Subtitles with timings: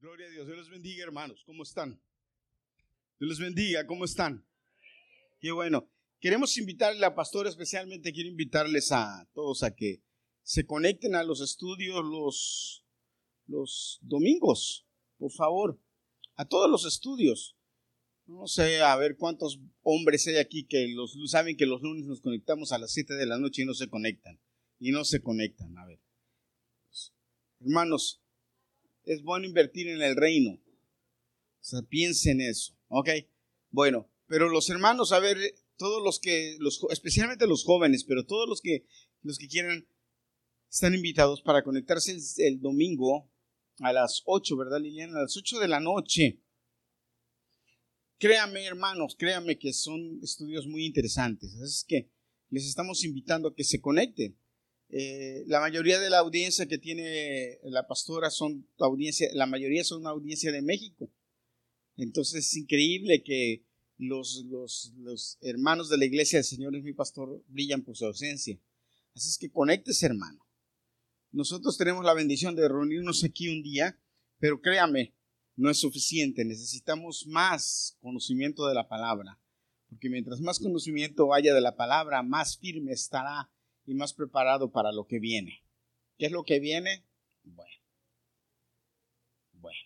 [0.00, 0.46] Gloria a Dios.
[0.46, 1.42] Dios les bendiga, hermanos.
[1.44, 2.00] ¿Cómo están?
[3.18, 3.84] Dios les bendiga.
[3.84, 4.46] ¿Cómo están?
[5.40, 5.90] Qué bueno.
[6.20, 10.02] Queremos invitarle a pastor, especialmente quiero invitarles a todos a que
[10.42, 12.84] se conecten a los estudios los,
[13.46, 15.80] los domingos, por favor.
[16.36, 17.56] A todos los estudios.
[18.26, 22.20] No sé, a ver cuántos hombres hay aquí que los, saben que los lunes nos
[22.20, 24.40] conectamos a las 7 de la noche y no se conectan.
[24.78, 26.00] Y no se conectan, a ver.
[27.60, 28.22] Hermanos,
[29.08, 30.52] es bueno invertir en el reino.
[30.52, 33.08] O sea, piensen en eso, ¿ok?
[33.70, 35.38] Bueno, pero los hermanos, a ver,
[35.76, 38.86] todos los que, los, especialmente los jóvenes, pero todos los que,
[39.22, 39.88] los que quieran,
[40.70, 43.30] están invitados para conectarse el, domingo
[43.78, 45.18] a las 8, ¿verdad, Liliana?
[45.18, 46.42] A las 8 de la noche.
[48.18, 51.54] Créame, hermanos, créame que son estudios muy interesantes.
[51.54, 52.10] Es que
[52.50, 54.38] les estamos invitando a que se conecten.
[54.90, 60.00] Eh, la mayoría de la audiencia que tiene la pastora son audiencia, la mayoría son
[60.00, 61.10] una audiencia de México.
[61.96, 63.64] Entonces es increíble que
[63.98, 68.58] los, los, hermanos de la iglesia del Señor es mi pastor brillan por su ausencia.
[69.14, 70.46] Así es que conectes, hermano.
[71.32, 73.98] Nosotros tenemos la bendición de reunirnos aquí un día,
[74.38, 75.12] pero créame,
[75.56, 76.44] no es suficiente.
[76.44, 79.38] Necesitamos más conocimiento de la palabra.
[79.90, 83.50] Porque mientras más conocimiento haya de la palabra, más firme estará
[83.88, 85.64] y más preparado para lo que viene.
[86.18, 87.06] ¿Qué es lo que viene?
[87.42, 87.72] Bueno.
[89.52, 89.80] Bueno.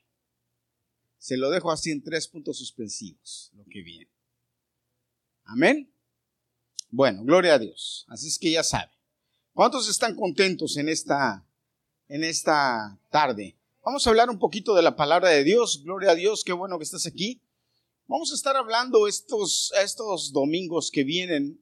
[1.19, 4.11] Se lo dejo así en tres puntos suspensivos, lo que viene.
[5.44, 5.94] Amén.
[6.91, 8.05] Bueno, gloria a Dios.
[8.09, 8.91] Así es que ya sabe.
[9.53, 11.47] ¿Cuántos están contentos en esta,
[12.09, 13.56] en esta tarde?
[13.84, 15.84] Vamos a hablar un poquito de la palabra de Dios.
[15.84, 17.41] Gloria a Dios, qué bueno que estás aquí.
[18.09, 21.61] Vamos a estar hablando estos, estos domingos que vienen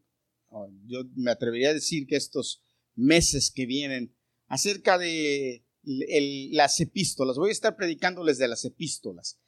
[0.87, 2.63] yo me atrevería a decir que estos
[2.95, 4.15] meses que vienen,
[4.47, 7.37] acerca de las epístolas.
[7.37, 9.39] Voy a estar predicándoles de las epístolas.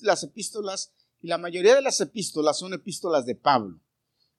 [0.00, 3.80] las epístolas, y la mayoría de las epístolas son epístolas de Pablo.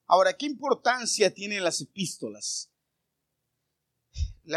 [0.06, 2.68] Ahora, ¿qué importancia tienen las epístolas?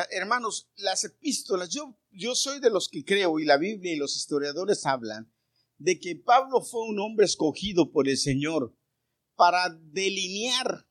[0.09, 4.15] hermanos, las epístolas, yo, yo soy de los que creo, y la Biblia y los
[4.15, 5.31] historiadores hablan,
[5.77, 8.75] de que Pablo fue un hombre escogido por el Señor
[9.35, 10.84] para delinear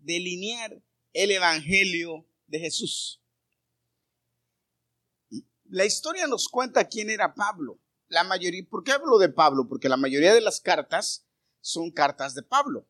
[0.00, 3.22] delinear el Evangelio de Jesús.
[5.64, 7.78] La historia nos cuenta quién era Pablo.
[8.08, 9.68] La mayoría, ¿Por qué hablo de Pablo?
[9.68, 11.26] Porque la mayoría de las cartas
[11.60, 12.86] son cartas de Pablo.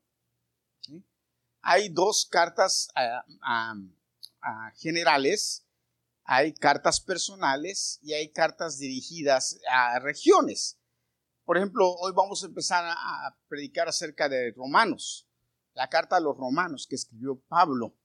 [1.63, 2.89] Hay dos cartas
[4.77, 5.67] generales,
[6.25, 10.79] hay cartas personales y hay cartas dirigidas a regiones.
[11.45, 15.30] Por ejemplo, hoy vamos a empezar a predicar acerca de Romanos
[15.81, 17.97] la carta a los romanos que escribió Pablo.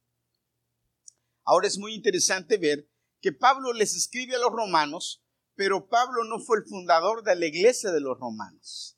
[1.44, 5.22] Ahora es muy interesante ver que Pablo les escribe a los romanos,
[5.56, 8.98] pero Pablo no fue el fundador de la iglesia de los romanos.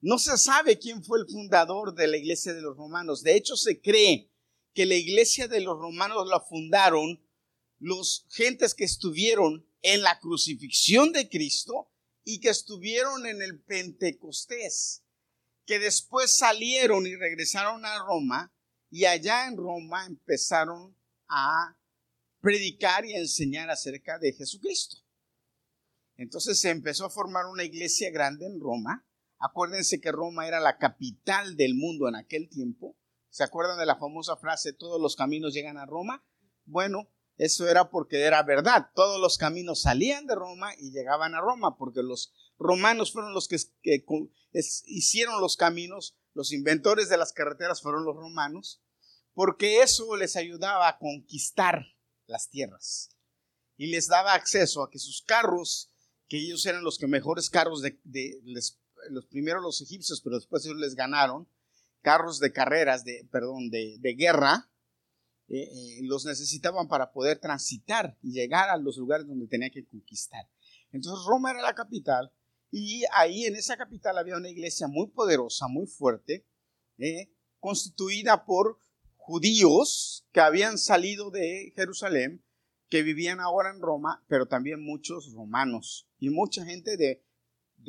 [0.00, 3.24] No se sabe quién fue el fundador de la iglesia de los romanos.
[3.24, 4.30] De hecho, se cree
[4.72, 7.20] que la iglesia de los romanos la fundaron
[7.80, 11.90] los gentes que estuvieron en la crucifixión de Cristo
[12.22, 15.01] y que estuvieron en el Pentecostés
[15.72, 18.52] que después salieron y regresaron a Roma
[18.90, 20.94] y allá en Roma empezaron
[21.28, 21.78] a
[22.42, 24.98] predicar y a enseñar acerca de Jesucristo.
[26.16, 29.08] Entonces se empezó a formar una iglesia grande en Roma.
[29.38, 32.94] Acuérdense que Roma era la capital del mundo en aquel tiempo.
[33.30, 36.22] ¿Se acuerdan de la famosa frase, todos los caminos llegan a Roma?
[36.66, 38.90] Bueno, eso era porque era verdad.
[38.94, 43.48] Todos los caminos salían de Roma y llegaban a Roma, porque los romanos fueron los
[43.48, 43.58] que,
[44.86, 48.82] hicieron los caminos, los inventores de las carreteras fueron los romanos,
[49.34, 51.86] porque eso les ayudaba a conquistar
[52.26, 53.10] las tierras
[53.76, 55.90] y les daba acceso a que sus carros,
[56.28, 57.98] que ellos eran los que mejores carros de,
[59.10, 61.48] los primeros los egipcios, pero después ellos les ganaron,
[62.00, 64.70] carros de carreras, de, perdón, de, guerra,
[65.48, 69.84] eh, eh, los necesitaban para poder transitar y llegar a los lugares donde tenía que
[69.84, 70.48] conquistar.
[70.92, 72.32] Entonces Roma era la capital
[72.72, 76.46] y ahí en esa capital había una iglesia muy poderosa, muy fuerte,
[76.96, 77.30] eh,
[77.60, 78.78] constituida por
[79.16, 82.42] judíos que habían salido de Jerusalén,
[82.88, 87.22] que vivían ahora en Roma, pero también muchos romanos y mucha gente de,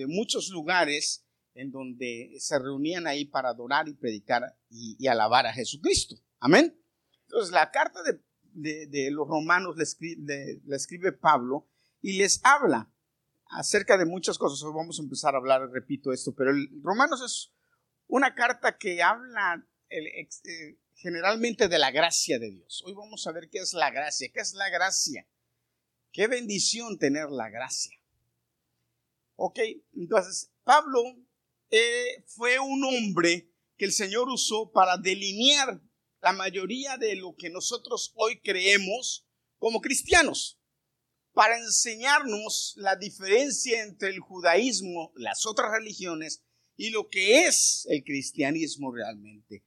[0.08, 6.18] muchos lugares en donde se reunían ahí para adorar y predicar y, alabar a Jesucristo.
[6.40, 6.78] Amén.
[7.22, 11.70] Entonces la carta de, los romanos le escribe Pablo
[12.02, 12.93] y les habla
[13.56, 14.62] acerca de muchas cosas.
[14.64, 17.54] Hoy vamos a empezar a hablar, repito esto, pero el Romanos es
[18.08, 20.28] una carta que habla eh,
[20.96, 22.84] generalmente de la gracia de Dios.
[22.86, 24.30] Hoy vamos a ver qué es la gracia.
[24.34, 25.28] ¿Qué es la gracia?
[26.12, 27.98] Qué bendición tener la gracia.
[29.36, 29.60] Ok,
[29.94, 31.02] entonces Pablo
[31.72, 35.82] eh, fue un hombre que el Señor usó para delinear
[36.22, 39.28] la mayoría de lo que nosotros hoy creemos
[39.58, 40.60] como cristianos,
[41.34, 46.44] para enseñarnos la diferencia entre el judaísmo, las otras religiones,
[46.76, 49.64] y lo que es el cristianismo realmente.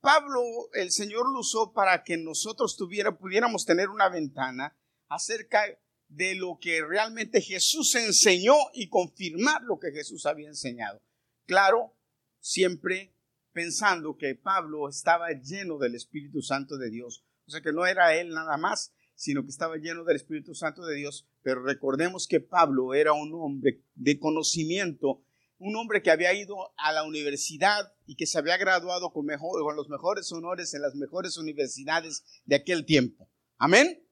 [0.00, 0.40] Pablo,
[0.72, 4.76] el Señor lo usó para que nosotros tuviera, pudiéramos tener una ventana
[5.08, 5.62] acerca
[6.08, 11.00] de lo que realmente Jesús enseñó y confirmar lo que Jesús había enseñado.
[11.46, 11.94] Claro,
[12.40, 13.14] siempre
[13.52, 17.24] pensando que Pablo estaba lleno del Espíritu Santo de Dios.
[17.46, 20.82] O sea que no era él nada más, sino que estaba lleno del Espíritu Santo
[20.86, 21.28] de Dios.
[21.42, 25.22] Pero recordemos que Pablo era un hombre de conocimiento,
[25.58, 29.88] un hombre que había ido a la universidad y que se había graduado con, los
[29.90, 33.28] mejores honores en las mejores universidades de aquel tiempo.
[33.58, 34.02] Amén.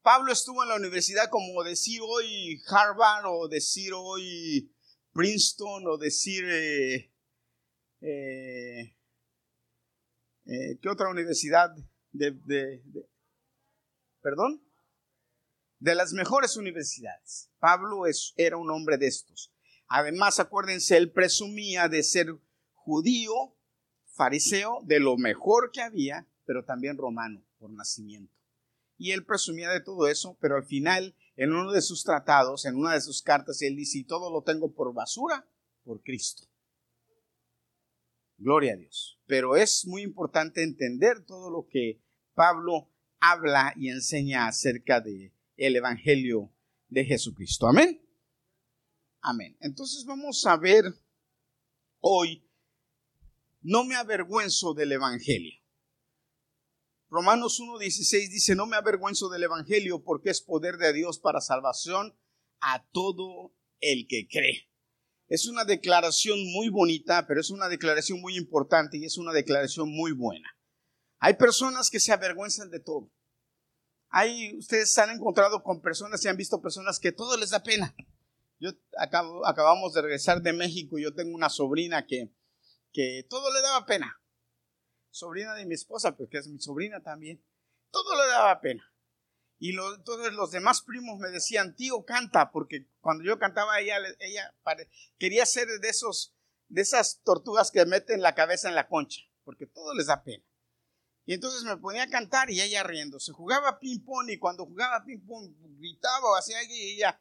[0.00, 4.72] Pablo estuvo en la universidad como decir hoy Harvard o decir hoy
[5.12, 7.12] Princeton o decir, eh,
[8.00, 8.96] eh,
[10.46, 11.74] eh, ¿qué otra universidad?
[12.12, 12.30] De,
[14.24, 14.60] ¿Perdón?
[15.78, 17.52] De las mejores universidades.
[17.60, 19.54] Pablo es, era un hombre de estos.
[19.86, 22.34] Además, acuérdense, él presumía de ser
[22.72, 23.56] judío,
[24.06, 28.34] fariseo, de lo mejor que había, pero también romano por nacimiento
[28.96, 32.76] y él presumía de todo eso, pero al final, en uno de sus tratados, en
[32.76, 35.48] una de sus cartas, él dice, y todo lo tengo por basura,
[35.82, 36.44] por Cristo.
[38.36, 39.20] Gloria a Dios.
[39.26, 42.02] Pero es muy importante entender todo lo que
[42.34, 42.90] Pablo
[43.30, 46.52] habla y enseña acerca de el evangelio
[46.88, 47.66] de Jesucristo.
[47.66, 48.00] Amén.
[49.20, 49.56] Amén.
[49.60, 50.84] Entonces vamos a ver
[52.00, 52.46] hoy,
[53.62, 55.64] no me avergüenzo del evangelio.
[57.14, 62.12] Romanos 1.16 dice, no me avergüenzo del Evangelio porque es poder de Dios para salvación
[62.60, 64.68] a todo el que cree.
[65.28, 69.90] Es una declaración muy bonita, pero es una declaración muy importante y es una declaración
[69.90, 70.58] muy buena.
[71.20, 73.12] Hay personas que se avergüenzan de todo.
[74.16, 77.62] Hay, ustedes se han encontrado con personas y han visto personas que todo les da
[77.62, 77.94] pena.
[78.60, 82.30] Yo acabamos de regresar de México y yo tengo una sobrina que,
[82.92, 84.20] que todo le daba pena
[85.14, 87.42] sobrina de mi esposa, porque es mi sobrina también.
[87.90, 88.92] Todo le daba pena.
[89.58, 93.96] Y lo, entonces los demás primos me decían, tío, canta, porque cuando yo cantaba ella,
[94.18, 94.54] ella
[95.16, 96.34] quería ser de esos,
[96.68, 100.44] de esas tortugas que meten la cabeza en la concha, porque todo les da pena.
[101.26, 103.18] Y entonces me ponía a cantar y ella riendo.
[103.18, 107.20] Se jugaba ping pong y cuando jugaba ping pong gritaba o hacía algo y ella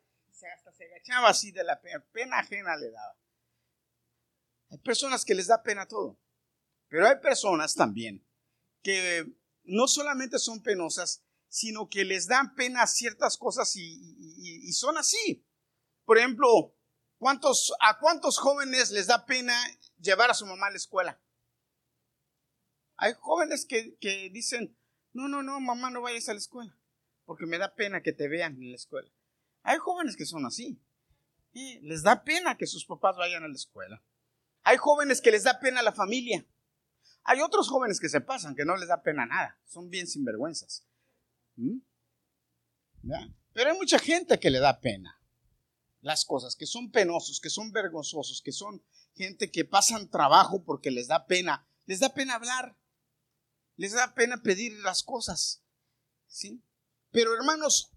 [0.56, 3.18] hasta se agachaba así de la pena, pena ajena le daba.
[4.70, 6.20] Hay personas que les da pena todo.
[6.90, 8.26] Pero hay personas también
[8.82, 9.26] que
[9.64, 15.48] no solamente son penosas, sino que les dan pena ciertas cosas y, son así.
[16.06, 16.76] Por ejemplo,
[17.18, 19.56] ¿cuántos, ¿a cuántos jóvenes les da pena
[20.00, 21.22] llevar a su mamá a la escuela?
[22.98, 24.78] Hay jóvenes que, dicen,
[25.14, 26.78] no, no, no, mamá, no vayas a la escuela,
[27.26, 29.12] porque me da pena que te vean en la escuela.
[29.64, 30.82] Hay jóvenes que son así.
[31.52, 34.04] Y les da pena que sus papás vayan a la escuela.
[34.64, 36.48] Hay jóvenes que les da pena a la familia.
[37.24, 40.86] Hay otros jóvenes que se pasan, que no les da pena nada, son bien sinvergüenzas.
[41.56, 41.80] ¿Mm?
[43.54, 45.22] Pero hay mucha gente que le da pena
[46.02, 48.84] las cosas, que son penosos, que son vergonzosos, que son
[49.14, 52.78] gente que pasan trabajo porque les da pena, les da pena hablar,
[53.76, 55.64] les da pena pedir las cosas.
[56.28, 56.62] ¿sí?
[57.12, 57.92] Pero hermanos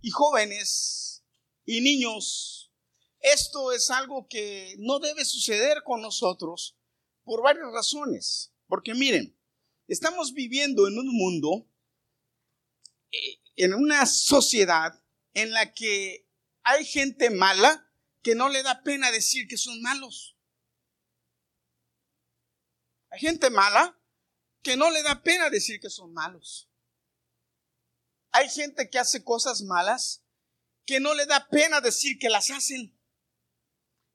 [0.00, 1.24] y jóvenes
[1.64, 2.72] y niños,
[3.20, 6.76] esto es algo que no debe suceder con nosotros
[7.24, 8.52] por varias razones.
[8.66, 9.38] Porque miren,
[9.86, 11.68] estamos viviendo en un mundo,
[13.10, 15.02] eh, en una sociedad
[15.34, 16.28] en la que
[16.62, 17.90] hay gente mala
[18.22, 20.36] que no le da pena decir que son malos.
[23.10, 24.01] Hay gente mala
[24.62, 26.68] que no le da pena decir que son malos.
[28.30, 30.24] Hay gente que hace cosas malas
[30.86, 32.98] que no le da pena decir que las hacen.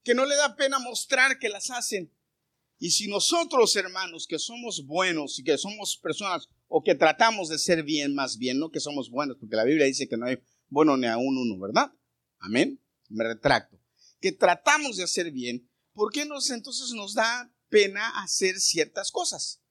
[0.03, 2.13] Que no le da pena mostrar que las hacen.
[2.79, 7.57] Y si nosotros, hermanos, que somos buenos y que somos personas o que tratamos de
[7.57, 10.37] ser bien más bien, no que somos buenos, porque la Biblia dice que no hay
[10.67, 11.91] bueno ni a un uno, ¿verdad?
[12.39, 12.81] Amén.
[13.09, 13.79] Me retracto.
[14.21, 19.61] Que tratamos de hacer bien, ¿por qué entonces nos da pena hacer ciertas cosas?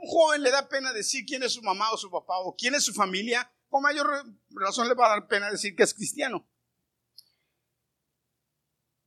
[0.00, 2.74] Un joven le da pena decir quién es su mamá o su papá o quién
[2.74, 4.06] es su familia, con mayor
[4.50, 6.48] razón le va a dar pena decir que es cristiano.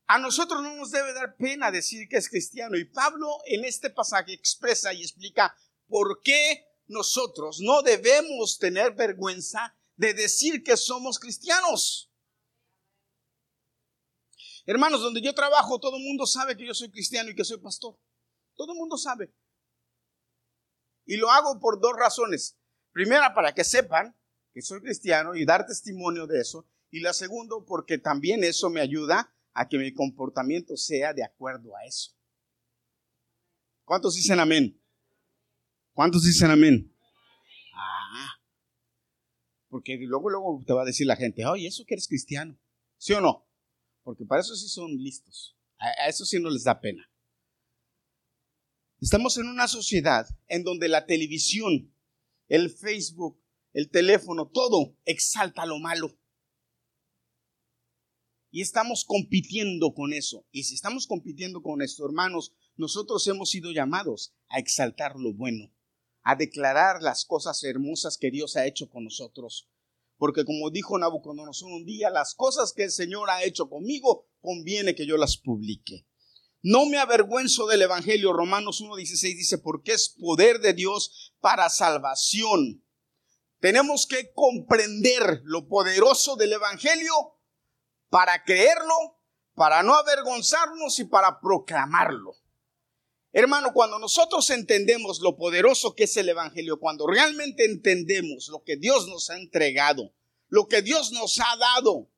[0.06, 2.76] A nosotros no nos debe dar pena decir que es cristiano.
[2.76, 5.54] Y Pablo en este pasaje expresa y explica
[5.86, 12.10] por qué nosotros no debemos tener vergüenza de decir que somos cristianos.
[14.66, 17.58] Hermanos, donde yo trabajo, todo el mundo sabe que yo soy cristiano y que soy
[17.58, 17.96] pastor.
[18.56, 19.32] Todo el mundo sabe.
[21.04, 22.58] Y lo hago por dos razones.
[22.92, 24.16] Primera, para que sepan
[24.52, 26.66] que soy cristiano y dar testimonio de eso.
[26.90, 31.76] Y la segunda, porque también eso me ayuda a que mi comportamiento sea de acuerdo
[31.76, 32.12] a eso.
[33.84, 34.80] ¿Cuántos dicen amén?
[35.92, 36.96] ¿Cuántos dicen amén?
[37.74, 38.30] Ah,
[39.68, 42.58] porque luego, luego te va a decir la gente, oye, eso que eres cristiano.
[42.96, 43.48] ¿Sí o no?
[44.02, 45.56] Porque para eso sí son listos.
[45.78, 47.09] A, eso sí no les da pena.
[49.00, 51.90] Estamos en una sociedad en donde la televisión,
[52.48, 53.42] el Facebook,
[53.72, 56.18] el teléfono, todo exalta lo malo.
[58.50, 60.44] Y estamos compitiendo con eso.
[60.50, 65.72] Y si estamos compitiendo con esto, hermanos, nosotros hemos sido llamados a exaltar lo bueno,
[66.22, 69.70] a declarar las cosas hermosas que Dios ha hecho con nosotros.
[70.18, 74.94] Porque como dijo Nabucodonosor un día, las cosas que el Señor ha hecho conmigo, conviene
[74.94, 76.06] que yo las publique.
[76.62, 78.32] No me avergüenzo del Evangelio.
[78.32, 82.84] Romanos 1.16 dice, porque es poder de Dios para salvación.
[83.60, 87.12] Tenemos que comprender lo poderoso del Evangelio
[88.08, 88.94] para creerlo,
[89.54, 92.36] para no avergonzarnos y para proclamarlo.
[93.32, 98.76] Hermano, cuando nosotros entendemos lo poderoso que es el Evangelio, cuando realmente entendemos lo que
[98.76, 100.12] Dios nos ha entregado,
[100.48, 102.10] lo que Dios nos ha dado,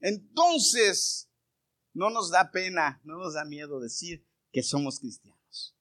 [0.00, 1.30] entonces
[1.92, 5.76] no nos da pena, no nos da miedo decir que somos cristianos.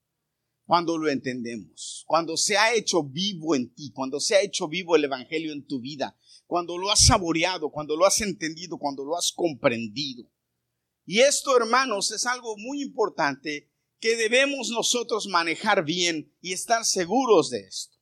[0.65, 4.95] Cuando lo entendemos, cuando se ha hecho vivo en ti, cuando se ha hecho vivo
[4.95, 9.17] el Evangelio en tu vida, cuando lo has saboreado, cuando lo has entendido, cuando lo
[9.17, 10.29] has comprendido.
[11.05, 17.49] Y esto, hermanos, es algo muy importante que debemos nosotros manejar bien y estar seguros
[17.49, 17.97] de esto.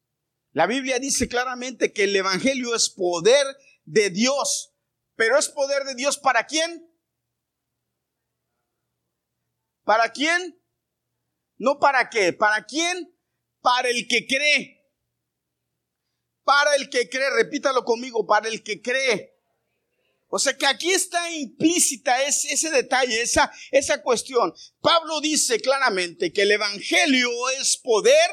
[0.51, 3.45] La Biblia dice claramente que el Evangelio es poder
[3.85, 4.73] de Dios,
[5.15, 6.88] pero es poder de Dios para quién?
[9.89, 10.55] ¿Para quién?
[11.57, 13.11] No para qué, ¿para quién?
[13.59, 14.85] Para el que cree.
[16.43, 19.33] Para el que cree, repítalo conmigo, para el que cree.
[20.27, 24.53] O sea que aquí está implícita ese, detalle, esa, esa cuestión.
[24.79, 28.29] Pablo dice claramente que el Evangelio es poder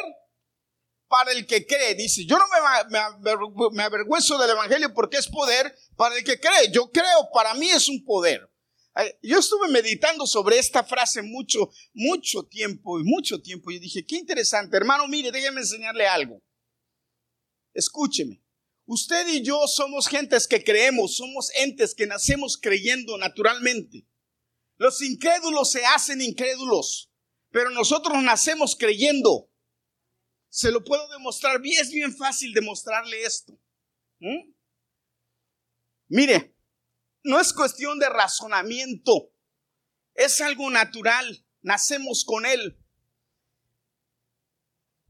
[1.09, 1.95] para el que cree.
[1.95, 2.45] Dice, yo no
[2.91, 6.71] me, me, avergüenzo del Evangelio porque es poder para el que cree.
[6.71, 8.47] Yo creo, para mí es un poder.
[9.23, 13.71] Yo estuve meditando sobre esta frase mucho, mucho tiempo y mucho tiempo.
[13.71, 16.43] Y dije, qué interesante, hermano, mire, déjeme enseñarle algo.
[17.75, 18.43] Escúcheme.
[18.87, 24.07] Usted y yo somos gentes que creemos, somos entes que nacemos creyendo naturalmente.
[24.79, 27.11] Los incrédulos se hacen incrédulos,
[27.51, 29.51] pero nosotros nacemos creyendo.
[30.49, 33.61] Se lo puedo demostrar, es bien fácil demostrarle esto.
[36.09, 36.56] Mire,
[37.27, 39.33] no es cuestión de razonamiento,
[40.15, 42.81] es algo natural, nacemos con él.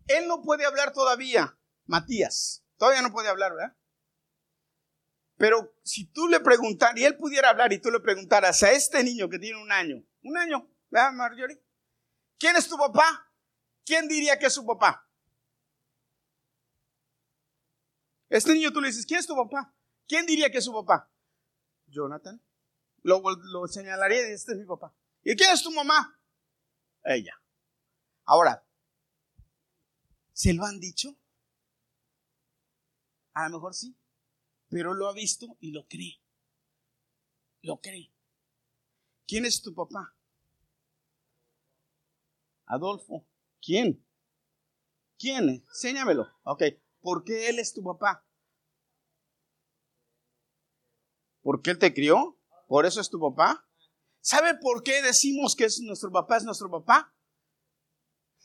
[0.06, 2.64] Él no puede hablar todavía, Matías.
[2.78, 3.76] Todavía no puede hablar, ¿verdad?
[5.36, 9.04] Pero si tú le preguntaras, y él pudiera hablar y tú le preguntaras a este
[9.04, 11.62] niño que tiene un año, un año, ¿verdad, Marjorie?
[12.38, 13.30] ¿Quién es tu papá?
[13.84, 15.06] ¿Quién diría que es su papá?
[18.30, 19.74] Este niño tú le dices, ¿quién es tu papá?
[20.08, 21.10] ¿Quién diría que es su papá?
[21.86, 22.42] Jonathan.
[23.02, 24.94] Lo, lo señalaría y este es mi papá.
[25.22, 26.20] ¿Y quién es tu mamá?
[27.04, 27.40] Ella.
[28.24, 28.66] Ahora,
[30.32, 31.16] ¿se lo han dicho?
[33.32, 33.96] A lo mejor sí,
[34.68, 36.20] pero lo ha visto y lo cree.
[37.62, 38.12] Lo cree.
[39.26, 40.16] ¿Quién es tu papá?
[42.66, 43.26] Adolfo.
[43.60, 44.04] ¿Quién?
[45.18, 45.48] ¿Quién?
[45.48, 46.26] Enséñamelo.
[46.42, 46.62] Ok.
[47.00, 48.25] ¿Por qué él es tu papá?
[51.46, 52.36] ¿Por qué él te crió?
[52.66, 53.64] ¿Por eso es tu papá?
[54.20, 57.14] ¿Sabe por qué decimos que es nuestro papá es nuestro papá?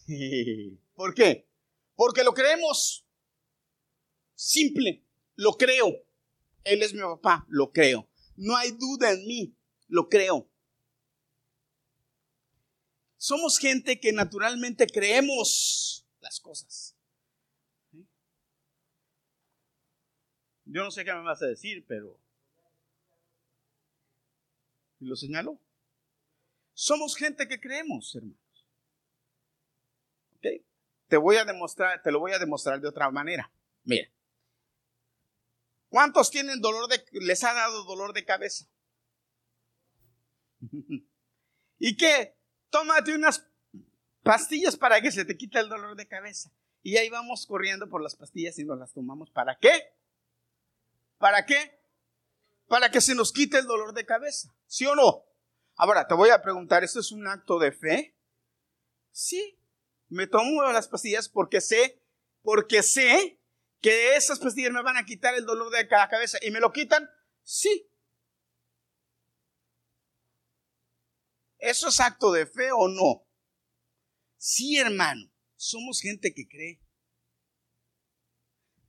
[0.94, 1.50] ¿Por qué?
[1.96, 3.04] Porque lo creemos.
[4.36, 5.04] Simple,
[5.34, 5.88] lo creo.
[6.64, 8.08] Él es mi papá, lo creo.
[8.36, 9.56] No hay duda en mí,
[9.88, 10.48] lo creo.
[13.18, 16.96] Somos gente que naturalmente creemos las cosas.
[20.66, 22.21] Yo no sé qué me vas a decir, pero...
[25.02, 25.60] ¿Y lo señalo?
[26.74, 28.38] Somos gente que creemos, hermanos.
[30.36, 30.46] ¿Ok?
[31.08, 33.52] Te voy a demostrar, te lo voy a demostrar de otra manera.
[33.84, 34.08] Mira.
[35.90, 38.70] ¿Cuántos tienen dolor de, les ha dado dolor de cabeza?
[41.80, 42.38] ¿Y qué?
[42.70, 43.46] Tómate unas
[44.22, 46.52] pastillas para que se te quite el dolor de cabeza.
[46.84, 49.32] Y ahí vamos corriendo por las pastillas y nos las tomamos.
[49.32, 49.96] ¿Para qué?
[51.18, 51.80] ¿Para qué?
[52.68, 54.54] Para que se nos quite el dolor de cabeza.
[54.72, 55.26] ¿Sí o no?
[55.76, 58.18] Ahora, te voy a preguntar, ¿esto es un acto de fe?
[59.12, 59.60] Sí.
[60.08, 62.02] Me tomo las pastillas porque sé,
[62.42, 63.38] porque sé
[63.82, 66.38] que esas pastillas me van a quitar el dolor de la cabeza.
[66.42, 67.10] ¿Y me lo quitan?
[67.44, 67.92] Sí.
[71.58, 73.28] ¿Eso es acto de fe o no?
[74.38, 75.30] Sí, hermano.
[75.58, 76.82] Somos gente que cree.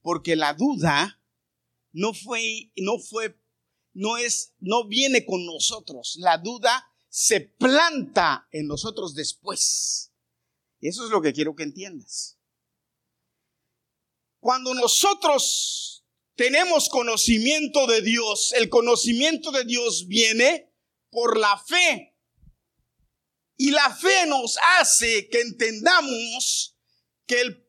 [0.01, 1.21] Porque la duda
[1.91, 3.37] no fue, no fue,
[3.95, 6.17] no es, no viene con nosotros.
[6.19, 10.13] La duda se planta en nosotros después.
[10.81, 12.39] Eso es lo que quiero que entiendas.
[14.41, 20.73] Cuando nosotros tenemos conocimiento de Dios, el conocimiento de Dios viene
[21.11, 22.17] por la fe.
[23.57, 26.77] Y la fe nos hace que entendamos
[27.27, 27.69] que el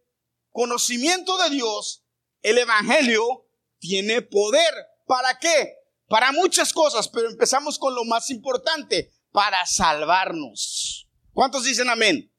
[0.52, 2.04] conocimiento de Dios,
[2.42, 4.74] el Evangelio, tiene poder.
[5.06, 5.83] ¿Para qué?
[6.08, 11.10] Para muchas cosas, pero empezamos con lo más importante, para salvarnos.
[11.32, 12.32] ¿Cuántos dicen amén?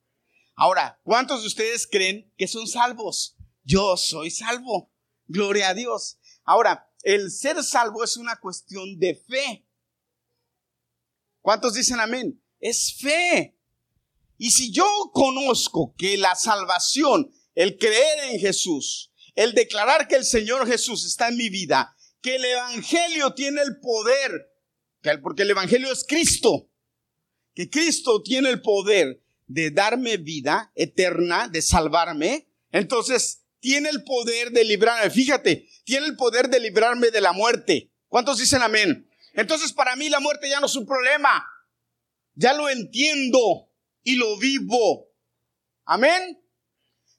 [0.54, 3.36] Ahora, ¿cuántos de ustedes creen que son salvos?
[3.64, 4.92] Yo soy salvo.
[5.26, 6.18] Gloria a Dios.
[6.44, 9.66] Ahora, el ser salvo es una cuestión de fe.
[11.40, 12.40] ¿Cuántos dicen amén?
[12.64, 13.58] es fe.
[14.38, 20.24] Y si yo conozco que la salvación, el creer en Jesús, el declarar que el
[20.24, 21.93] Señor Jesús está en mi vida,
[22.24, 24.50] que el Evangelio tiene el poder,
[25.22, 26.68] porque el Evangelio es Cristo,
[27.54, 34.50] que Cristo tiene el poder de darme vida eterna, de salvarme, entonces tiene el poder
[34.50, 35.10] de librarme.
[35.10, 37.92] Fíjate, tiene el poder de librarme de la muerte.
[38.08, 39.08] ¿Cuántos dicen amén?
[39.34, 41.46] Entonces para mí la muerte ya no es un problema
[42.34, 43.70] ya lo entiendo
[44.02, 45.08] y lo vivo.
[45.84, 46.40] Amén.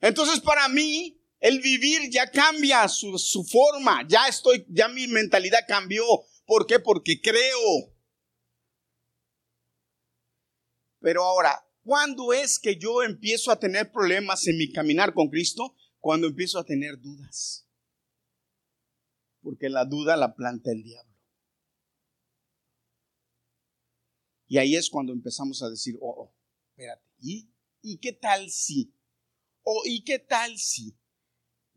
[0.02, 5.60] Entonces para mí el vivir ya cambia su, su, forma, ya estoy, ya mi mentalidad
[5.68, 6.04] cambió.
[6.48, 6.80] ¿Por qué?
[6.80, 7.94] Porque creo.
[11.00, 15.76] Pero ahora, ¿cuándo es que yo empiezo a tener problemas en mi caminar con Cristo?
[16.00, 17.68] Cuando empiezo a tener dudas.
[19.44, 21.14] Porque la duda la planta el diablo.
[24.48, 26.34] Y ahí es cuando empezamos a decir, oh, oh
[26.72, 27.48] espérate, ¿y,
[27.84, 28.96] ¿y qué tal si?
[29.62, 30.98] ¿O y qué tal si?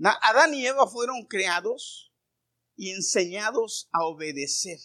[0.01, 2.13] Adán y Eva fueron creados
[2.77, 4.79] y enseñados a obedecer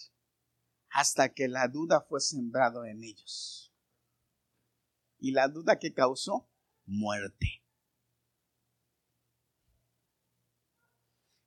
[0.90, 3.72] hasta que la duda fue sembrado en ellos.
[5.18, 6.48] ¿Y la duda que causó?
[6.86, 7.64] Muerte.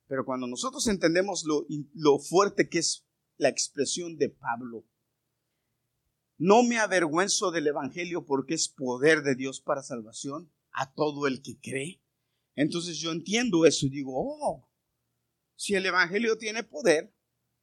[0.06, 4.86] Pero cuando nosotros entendemos lo, lo fuerte que es la expresión de Pablo,
[6.38, 11.42] no me avergüenzo del Evangelio porque es poder de Dios para salvación a todo el
[11.42, 12.02] que cree.
[12.58, 14.68] Entonces yo entiendo eso y digo, oh,
[15.54, 17.14] si el Evangelio tiene poder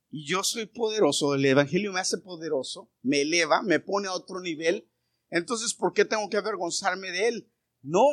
[0.10, 4.40] y yo soy poderoso, el Evangelio me hace poderoso, me eleva, me pone a otro
[4.40, 4.90] nivel,
[5.30, 7.52] entonces ¿por qué tengo que avergonzarme de él?
[7.82, 8.08] No.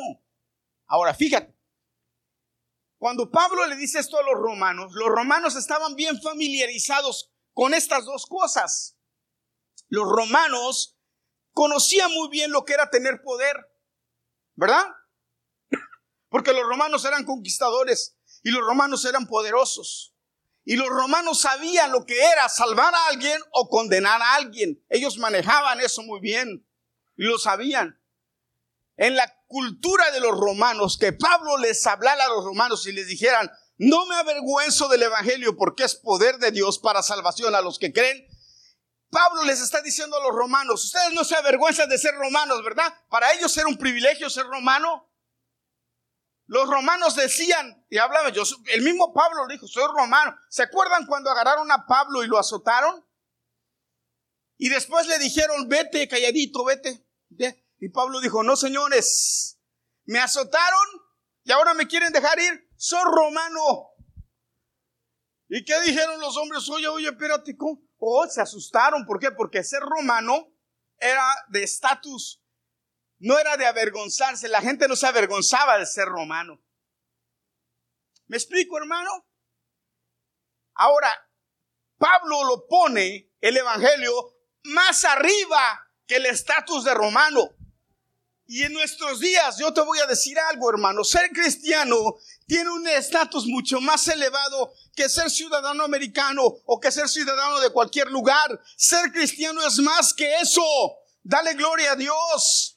[0.85, 1.55] Ahora, fíjate,
[2.97, 8.03] cuando Pablo le dice esto a los romanos, los romanos estaban bien familiarizados con estas
[8.05, 8.97] dos cosas
[9.93, 10.97] los romanos
[11.51, 13.55] conocían muy bien lo que era tener poder,
[14.55, 14.83] ¿verdad?
[16.33, 20.15] Porque los romanos eran conquistadores y los romanos eran poderosos.
[20.65, 24.83] Y los romanos sabían lo que era salvar a alguien o condenar a alguien.
[24.89, 26.67] Ellos manejaban eso muy bien
[27.17, 28.01] y lo sabían.
[28.97, 33.05] En la cultura de los romanos, que Pablo les hablara a los romanos y les
[33.05, 37.77] dijeran, no me avergüenzo del Evangelio porque es poder de Dios para salvación a los
[37.77, 38.27] que creen,
[39.11, 42.91] Pablo les está diciendo a los romanos, ustedes no se avergüenzan de ser romanos, ¿verdad?
[43.07, 45.12] Para ellos era un privilegio ser romano.
[46.45, 50.35] Los romanos decían, y hablaban, yo, el mismo Pablo dijo, soy romano.
[50.49, 53.05] ¿Se acuerdan cuando agarraron a Pablo y lo azotaron?
[54.57, 57.05] Y después le dijeron, vete, calladito, vete.
[57.79, 59.59] Y Pablo dijo, no señores,
[60.05, 60.85] me azotaron
[61.43, 63.93] y ahora me quieren dejar ir, soy romano.
[65.47, 66.67] ¿Y qué dijeron los hombres?
[66.69, 67.55] Oye, oye, espérate.
[67.97, 69.05] Oh, se asustaron.
[69.05, 69.31] ¿Por qué?
[69.31, 70.51] Porque ser romano
[70.97, 72.42] era de estatus,
[73.23, 74.49] no era de avergonzarse.
[74.49, 76.61] La gente no se avergonzaba de ser romano.
[78.27, 79.25] ¿Me explico, hermano?
[80.75, 81.09] Ahora,
[81.97, 84.11] Pablo lo pone el Evangelio
[84.63, 87.49] más arriba que el estatus de romano.
[88.45, 92.85] Y en nuestros días, yo te voy a decir algo, hermano, ser cristiano tiene un
[92.87, 98.61] estatus mucho más elevado que ser ciudadano americano o que ser ciudadano de cualquier lugar.
[98.75, 100.61] Ser cristiano es más que eso.
[101.23, 102.73] Dale gloria a Dios.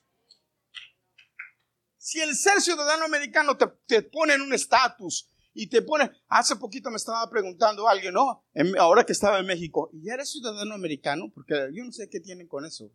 [2.07, 6.89] Si el ser ciudadano americano te, pone en un estatus y te pone, hace poquito
[6.89, 8.45] me estaba preguntando alguien, ¿no?
[8.79, 11.33] ahora que estaba en México, ¿y ya eres ciudadano americano?
[11.35, 12.93] Porque yo no sé qué tienen con eso.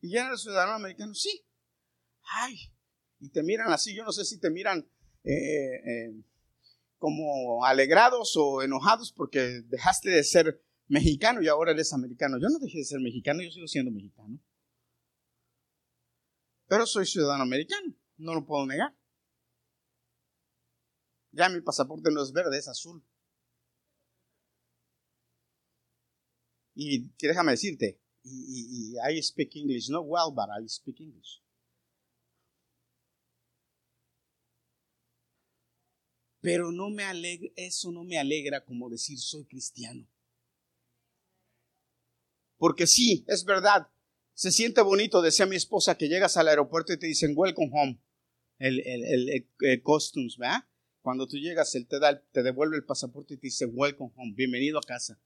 [0.00, 1.14] ¿Y ya eres ciudadano americano?
[1.14, 1.46] Sí.
[2.24, 2.56] Ay,
[3.20, 4.80] y te miran así, yo no sé si te miran
[5.22, 6.24] eh, eh,
[6.98, 12.36] como alegrados o enojados porque dejaste de ser mexicano y ahora eres americano.
[12.42, 14.40] Yo no dejé de ser mexicano, yo sigo siendo mexicano.
[16.66, 18.94] Pero soy ciudadano americano, no lo puedo negar.
[21.32, 23.04] Ya mi pasaporte no es verde, es azul.
[26.74, 31.42] Y déjame decirte, y, y, I speak English, not well, but I speak English.
[36.40, 40.06] Pero no me alegra, eso no me alegra como decir soy cristiano.
[42.56, 43.88] Porque sí, es verdad,
[44.34, 48.00] se siente bonito, decía mi esposa, que llegas al aeropuerto y te dicen welcome home,
[48.60, 50.64] el, el, el, costumes, ¿verdad?
[51.00, 54.34] Cuando tú llegas, él te, da, te devuelve el pasaporte y te dice welcome home,
[54.36, 55.20] bienvenido a casa.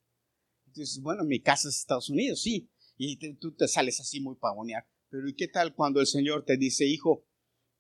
[0.66, 4.86] Entonces, bueno, mi casa es Estados Unidos, sí, y tú te sales así muy pavonear.
[5.10, 7.26] Pero ¿y qué tal cuando el Señor te dice, hijo,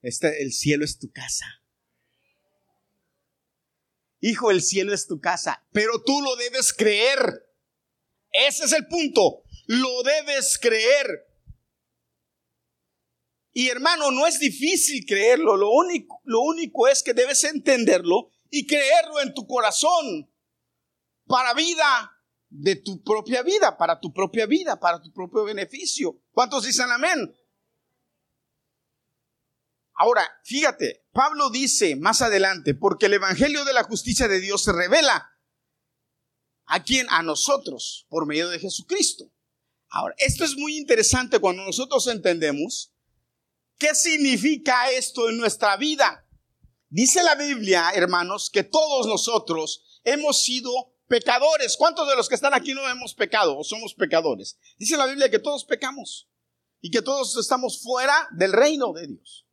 [0.02, 1.46] este, el cielo es tu casa?
[4.20, 7.18] Hijo, el cielo es tu casa, pero tú lo debes creer.
[8.32, 9.44] Ese es el punto.
[9.66, 11.26] Lo debes creer.
[13.56, 15.56] Y hermano, no es difícil creerlo.
[15.56, 20.28] Lo único, lo único es que debes entenderlo y creerlo en tu corazón
[21.26, 26.20] para vida de tu propia vida, para tu propia vida, para tu propio beneficio.
[26.32, 27.32] ¿Cuántos dicen amén?
[29.94, 34.72] Ahora, fíjate, Pablo dice más adelante, porque el Evangelio de la justicia de Dios se
[34.72, 35.30] revela.
[36.66, 37.06] ¿A quién?
[37.10, 39.30] A nosotros, por medio de Jesucristo.
[39.90, 42.93] Ahora, esto es muy interesante cuando nosotros entendemos
[43.78, 46.26] qué significa esto en nuestra vida.
[46.88, 50.70] Dice la Biblia, hermanos, que todos nosotros hemos sido
[51.08, 51.76] pecadores.
[51.76, 54.58] ¿Cuántos de los que están aquí no hemos pecado o somos pecadores?
[54.78, 56.28] Dice la Biblia que todos pecamos
[56.80, 59.46] y que todos estamos fuera del reino de Dios.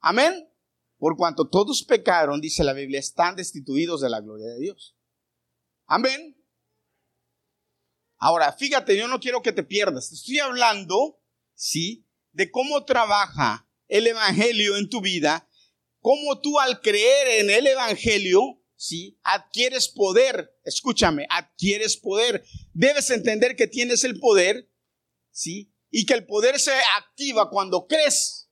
[0.00, 0.48] Amén.
[0.98, 4.96] Por cuanto todos pecaron, dice la Biblia, están destituidos de la gloria de Dios.
[5.86, 6.42] Amén.
[8.18, 10.12] Ahora, fíjate, yo no quiero que te pierdas.
[10.12, 11.20] estoy hablando,
[11.54, 12.06] ¿sí?
[12.32, 15.48] De cómo trabaja el Evangelio en tu vida,
[16.00, 19.18] cómo tú al creer en el Evangelio, ¿sí?
[19.22, 20.50] Adquieres poder.
[20.64, 22.44] Escúchame, adquieres poder.
[22.72, 24.70] Debes entender que tienes el poder,
[25.30, 25.74] ¿sí?
[25.90, 28.42] Y que el poder se activa cuando crees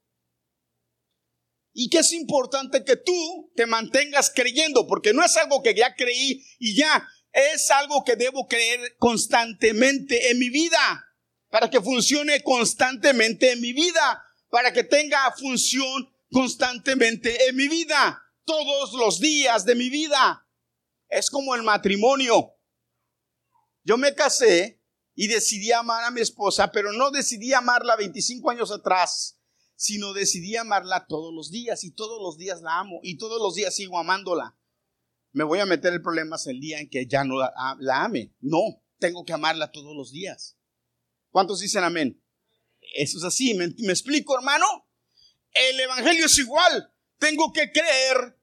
[1.72, 5.94] y que es importante que tú te mantengas creyendo, porque no es algo que ya
[5.94, 11.04] creí y ya, es algo que debo creer constantemente en mi vida,
[11.50, 18.22] para que funcione constantemente en mi vida, para que tenga función constantemente en mi vida,
[18.44, 20.46] todos los días de mi vida.
[21.08, 22.54] Es como el matrimonio.
[23.82, 24.80] Yo me casé
[25.14, 29.40] y decidí amar a mi esposa, pero no decidí amarla 25 años atrás
[29.80, 33.54] sino decidí amarla todos los días y todos los días la amo y todos los
[33.54, 34.54] días sigo amándola.
[35.32, 38.36] Me voy a meter el problema el día en que ya no la, ame.
[38.40, 40.58] No, tengo que amarla todos los días.
[41.30, 42.22] ¿Cuántos dicen amén?
[42.94, 44.66] Eso es así, ¿me, explico hermano?
[45.52, 46.92] El Evangelio es igual.
[47.18, 48.38] Tengo que creer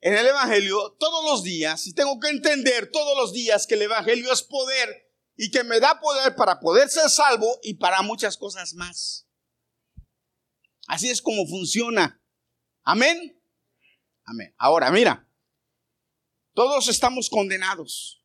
[0.00, 3.82] en el Evangelio todos los días y tengo que entender todos los días que el
[3.82, 8.36] Evangelio es poder y que me da poder para poder ser salvo y para muchas
[8.36, 9.26] cosas más.
[10.86, 12.20] Así es como funciona.
[12.82, 13.40] Amén.
[14.24, 14.54] Amén.
[14.58, 15.28] Ahora, mira,
[16.54, 18.22] todos estamos condenados.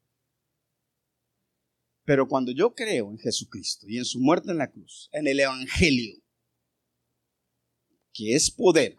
[2.04, 5.40] Pero cuando yo creo en Jesucristo y en su muerte en la cruz, en el
[5.40, 6.16] Evangelio,
[8.14, 8.98] que es poder,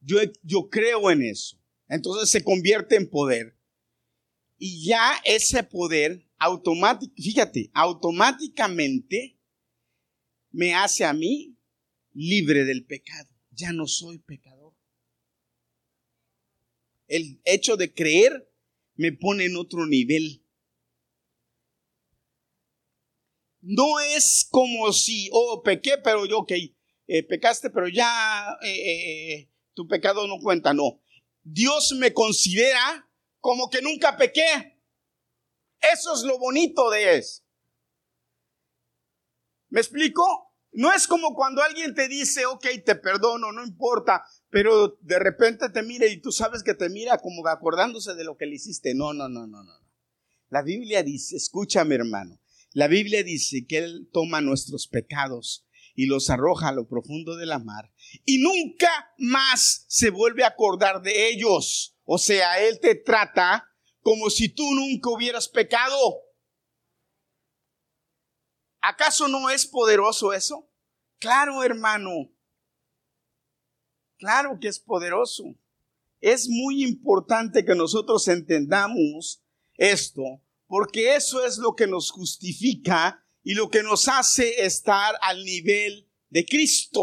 [0.00, 1.58] yo, yo creo en eso.
[1.88, 3.56] Entonces se convierte en poder.
[4.58, 9.38] Y ya ese poder, automáticamente, fíjate, automáticamente
[10.50, 11.56] me hace a mí
[12.12, 13.28] libre del pecado.
[13.50, 14.74] Ya no soy pecador.
[17.08, 18.48] El hecho de creer
[18.94, 20.44] me pone en otro nivel.
[23.62, 26.52] No es como si, oh, pequé, pero yo, ok,
[27.06, 30.72] eh, pecaste, pero ya eh, eh, tu pecado no cuenta.
[30.72, 31.00] No.
[31.42, 33.08] Dios me considera
[33.40, 34.80] como que nunca pequé.
[35.92, 37.42] Eso es lo bonito de eso.
[39.70, 40.50] ¿Me explico?
[40.72, 45.68] No es como cuando alguien te dice, ok, te perdono, no importa, pero de repente
[45.70, 48.94] te mira y tú sabes que te mira como acordándose de lo que le hiciste.
[48.94, 49.72] No, no, no, no, no.
[50.48, 52.38] La Biblia dice, escúchame hermano,
[52.72, 57.46] la Biblia dice que Él toma nuestros pecados y los arroja a lo profundo de
[57.46, 57.92] la mar
[58.24, 61.96] y nunca más se vuelve a acordar de ellos.
[62.04, 63.66] O sea, Él te trata
[64.02, 65.96] como si tú nunca hubieras pecado.
[68.80, 70.70] ¿Acaso no es poderoso eso?
[71.18, 72.32] Claro, hermano.
[74.16, 75.54] Claro que es poderoso.
[76.20, 79.42] Es muy importante que nosotros entendamos
[79.74, 85.44] esto, porque eso es lo que nos justifica y lo que nos hace estar al
[85.44, 87.02] nivel de Cristo.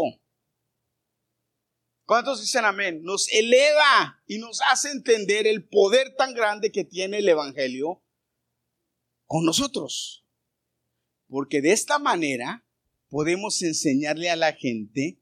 [2.06, 3.02] ¿Cuántos dicen amén?
[3.02, 8.02] Nos eleva y nos hace entender el poder tan grande que tiene el Evangelio
[9.26, 10.24] con nosotros.
[11.26, 12.66] Porque de esta manera
[13.10, 15.20] podemos enseñarle a la gente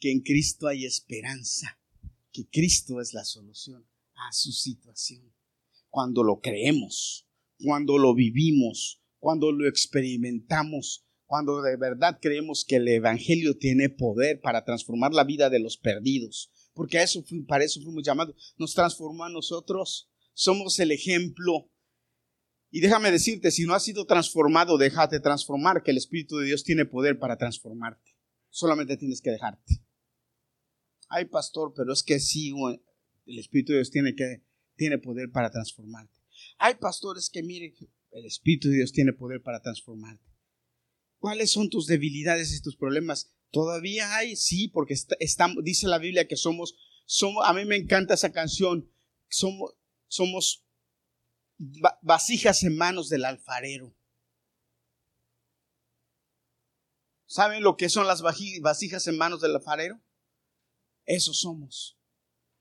[0.00, 1.80] que en Cristo hay esperanza,
[2.30, 5.34] que Cristo es la solución a su situación.
[5.88, 7.25] Cuando lo creemos,
[7.58, 14.40] cuando lo vivimos, cuando lo experimentamos, cuando de verdad creemos que el Evangelio tiene poder
[14.40, 18.74] para transformar la vida de los perdidos, porque a eso para eso fuimos llamados, nos
[18.74, 21.70] transformó a nosotros, somos el ejemplo.
[22.70, 26.62] Y déjame decirte, si no has sido transformado, déjate transformar, que el Espíritu de Dios
[26.62, 28.16] tiene poder para transformarte.
[28.50, 29.82] Solamente tienes que dejarte.
[31.08, 32.52] Ay, pastor, pero es que sí,
[33.26, 34.42] el Espíritu de Dios tiene, que,
[34.74, 36.15] tiene poder para transformarte.
[36.58, 37.74] Ay, pastor, es que mire,
[38.12, 40.24] el Espíritu de Dios tiene poder para transformarte.
[41.18, 43.32] ¿Cuáles son tus debilidades y tus problemas?
[43.50, 44.94] Todavía hay, sí, porque
[45.62, 48.90] dice la Biblia que somos, somos, a mí me encanta esa canción,
[49.28, 49.74] somos,
[50.08, 50.66] somos
[52.02, 53.94] vasijas en manos del alfarero.
[57.26, 60.00] ¿Saben lo que son las vasijas en manos del alfarero?
[61.04, 61.98] Eso somos.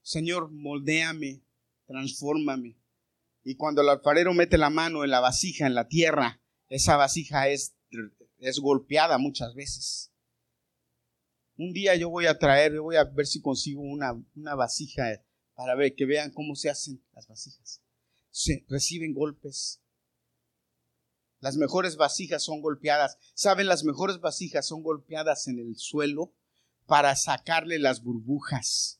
[0.01, 1.43] Señor, moldéame,
[1.85, 2.77] transfórmame.
[3.47, 7.47] Y cuando el alfarero mete la mano en la vasija, en la tierra, esa vasija
[7.47, 7.75] es,
[8.39, 10.11] es golpeada muchas veces.
[11.55, 15.75] Un día yo voy a traer, voy a ver si consigo una, una vasija para
[15.75, 17.83] ver que vean cómo se hacen las vasijas.
[18.31, 19.79] Se reciben golpes.
[21.39, 23.19] Las mejores vasijas son golpeadas.
[23.35, 23.67] ¿Saben?
[23.67, 26.33] Las mejores vasijas son golpeadas en el suelo
[26.87, 28.99] para sacarle las burbujas.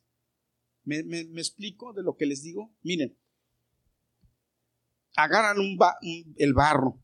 [0.84, 2.72] ¿Me, me explico de lo que les digo?
[2.84, 3.18] Miren,
[5.16, 5.58] agarran
[6.38, 7.02] el barro,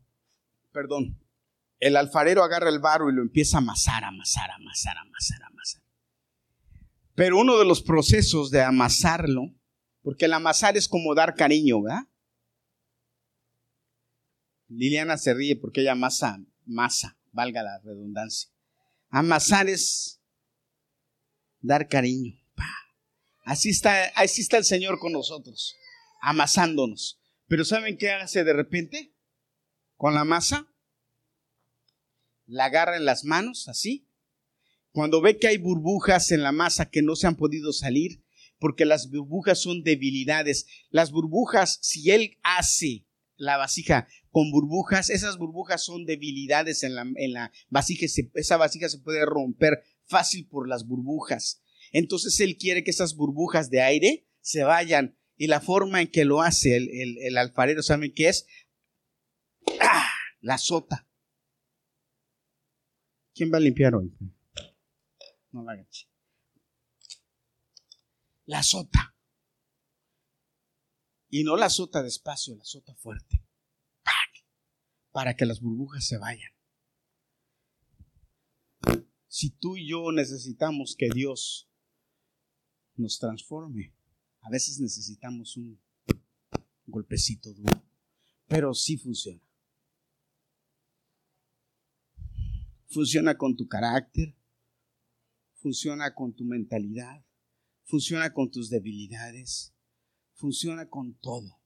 [0.71, 1.19] perdón,
[1.80, 5.82] el alfarero agarra el barro y lo empieza a amasar, amasar, amasar, amasar, amasar.
[7.15, 9.54] Pero uno de los procesos de amasarlo,
[10.04, 12.08] porque el amasar es como dar cariño, ¿verdad?
[14.67, 18.50] Liliana se ríe porque ella amasa masa, valga la redundancia.
[19.10, 20.21] Amasar es
[21.60, 22.34] dar cariño.
[23.43, 25.76] Así está, así está el Señor con nosotros,
[26.21, 27.20] amasándonos.
[27.51, 29.13] Pero ¿saben qué hace de repente?
[29.97, 30.73] Con la masa,
[32.45, 34.07] la agarra en las manos, así.
[34.91, 38.23] Cuando ve que hay burbujas en la masa que no se han podido salir,
[38.57, 40.65] porque las burbujas son debilidades.
[40.91, 47.01] Las burbujas, si él hace la vasija con burbujas, esas burbujas son debilidades en la,
[47.01, 48.05] en la vasija.
[48.33, 51.61] esa vasija se puede romper fácil por las burbujas.
[51.91, 56.23] Entonces él quiere que esas burbujas de aire se vayan y la forma en que
[56.23, 58.45] lo hace el, alfarero, ¿saben qué es?
[60.39, 61.10] La sota.
[63.34, 64.15] ¿Quién va a limpiar hoy?
[65.49, 66.08] No la agache.
[68.45, 69.15] La sota.
[71.27, 73.43] Y no la sota despacio, la sota fuerte.
[75.10, 76.51] Para que las burbujas se vayan.
[79.27, 81.67] Si tú y yo necesitamos que Dios
[82.95, 83.95] nos transforme,
[84.41, 85.80] a veces necesitamos un
[86.86, 87.84] golpecito duro,
[88.47, 89.41] pero sí funciona.
[92.89, 94.36] Funciona con tu carácter,
[95.54, 97.23] funciona con tu mentalidad,
[97.86, 99.73] funciona con tus debilidades,
[100.34, 101.60] funciona con todo.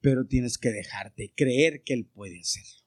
[0.00, 2.84] Pero tienes que dejarte creer que Él puede hacerlo.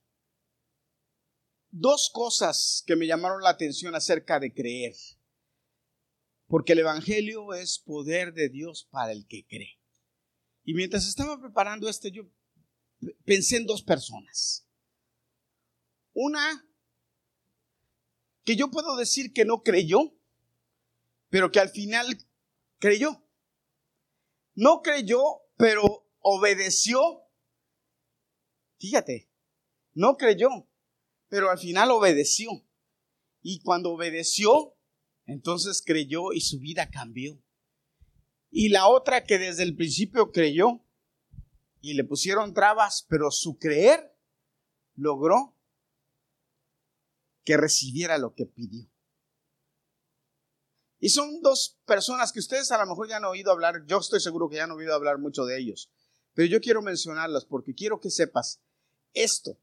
[1.69, 4.93] Dos cosas que me llamaron la atención acerca de creer
[6.47, 9.79] porque el Evangelio es poder de Dios para el que cree.
[10.63, 12.23] Y mientras estaba preparando este, yo
[13.25, 14.65] pensé en dos personas.
[16.13, 16.65] Una
[18.43, 20.13] que yo puedo decir que no creyó,
[21.29, 22.17] pero que al final
[22.79, 23.23] creyó.
[24.55, 25.21] No creyó,
[25.57, 27.23] pero obedeció.
[28.79, 29.29] Fíjate,
[29.93, 30.49] no creyó,
[31.27, 32.49] pero al final obedeció.
[33.41, 34.76] Y cuando obedeció,
[35.27, 37.39] entonces creyó y su vida cambió.
[38.49, 40.81] Y la otra que desde el principio creyó
[41.81, 44.17] y le pusieron trabas, pero su creer
[44.95, 45.55] logró
[47.43, 48.89] que recibiera lo que pidió.
[50.99, 54.19] Y son dos personas que ustedes a lo mejor ya han oído hablar, yo estoy
[54.19, 55.91] seguro que ya han oído hablar mucho de ellos,
[56.33, 58.61] pero yo quiero mencionarlas porque quiero que sepas
[59.13, 59.59] esto.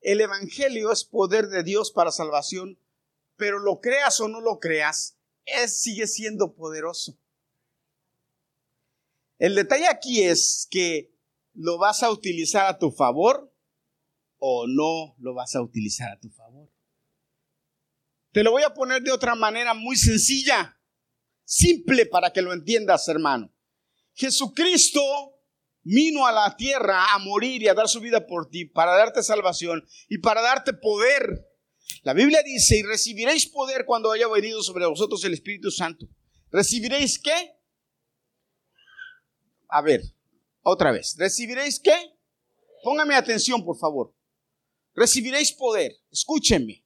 [0.00, 2.78] El Evangelio es poder de Dios para salvación,
[3.36, 7.18] pero lo creas o no lo creas, es, sigue siendo poderoso.
[9.38, 11.12] El detalle aquí es que
[11.52, 13.52] lo vas a utilizar a tu favor
[14.38, 16.70] o no lo vas a utilizar a tu favor.
[18.32, 20.78] Te lo voy a poner de otra manera muy sencilla,
[21.44, 23.54] simple para que lo entiendas, hermano.
[24.14, 25.00] Jesucristo
[25.82, 29.22] vino a la tierra a morir y a dar su vida por ti, para darte
[29.22, 31.48] salvación y para darte poder.
[32.04, 36.06] La Biblia dice, y recibiréis poder cuando haya venido sobre vosotros el Espíritu Santo.
[36.50, 37.56] ¿Recibiréis qué?
[39.68, 40.02] A ver,
[40.62, 41.16] otra vez.
[41.18, 42.14] ¿Recibiréis qué?
[42.82, 44.14] Póngame atención, por favor.
[44.94, 45.96] Recibiréis poder.
[46.10, 46.84] Escúchenme.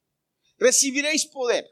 [0.57, 1.68] Recibiréis poder.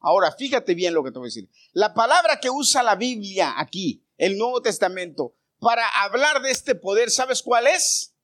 [0.00, 1.50] Ahora, fíjate bien lo que te voy a decir.
[1.72, 7.10] La palabra que usa la Biblia aquí, el Nuevo Testamento, para hablar de este poder,
[7.10, 8.16] ¿sabes cuál es?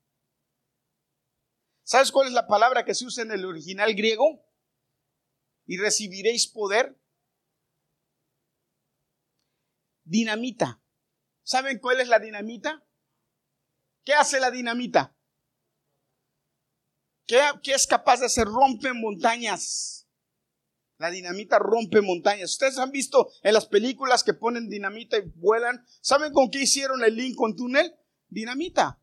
[1.82, 4.42] ¿Sabes cuál es la palabra que se usa en el original griego?
[5.72, 7.00] Y recibiréis poder.
[10.04, 10.82] Dinamita.
[11.42, 12.87] ¿Saben cuál es la dinamita?
[14.04, 15.16] ¿Qué hace la dinamita?
[17.26, 17.40] ¿Qué,
[17.72, 18.44] es capaz de hacer?
[18.44, 20.06] Rompe montañas.
[20.98, 22.50] La dinamita rompe montañas.
[22.50, 25.87] Ustedes han visto en las películas que ponen dinamita y vuelan.
[26.02, 27.94] ¿Saben con qué hicieron el Lincoln Tunnel?
[28.28, 29.00] Dinamita.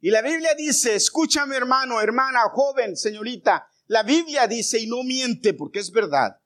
[0.00, 3.68] Y la Biblia dice, escúchame hermano, hermana, joven, señorita.
[3.86, 6.40] La Biblia dice, y no miente porque es verdad,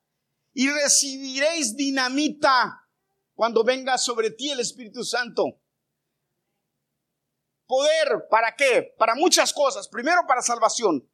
[0.53, 2.87] y recibiréis dinamita
[3.35, 5.61] cuando venga sobre ti el Espíritu Santo.
[7.67, 8.95] Poder, ¿para qué?
[8.99, 9.89] Para muchas cosas.
[9.89, 11.09] Primero para salvación,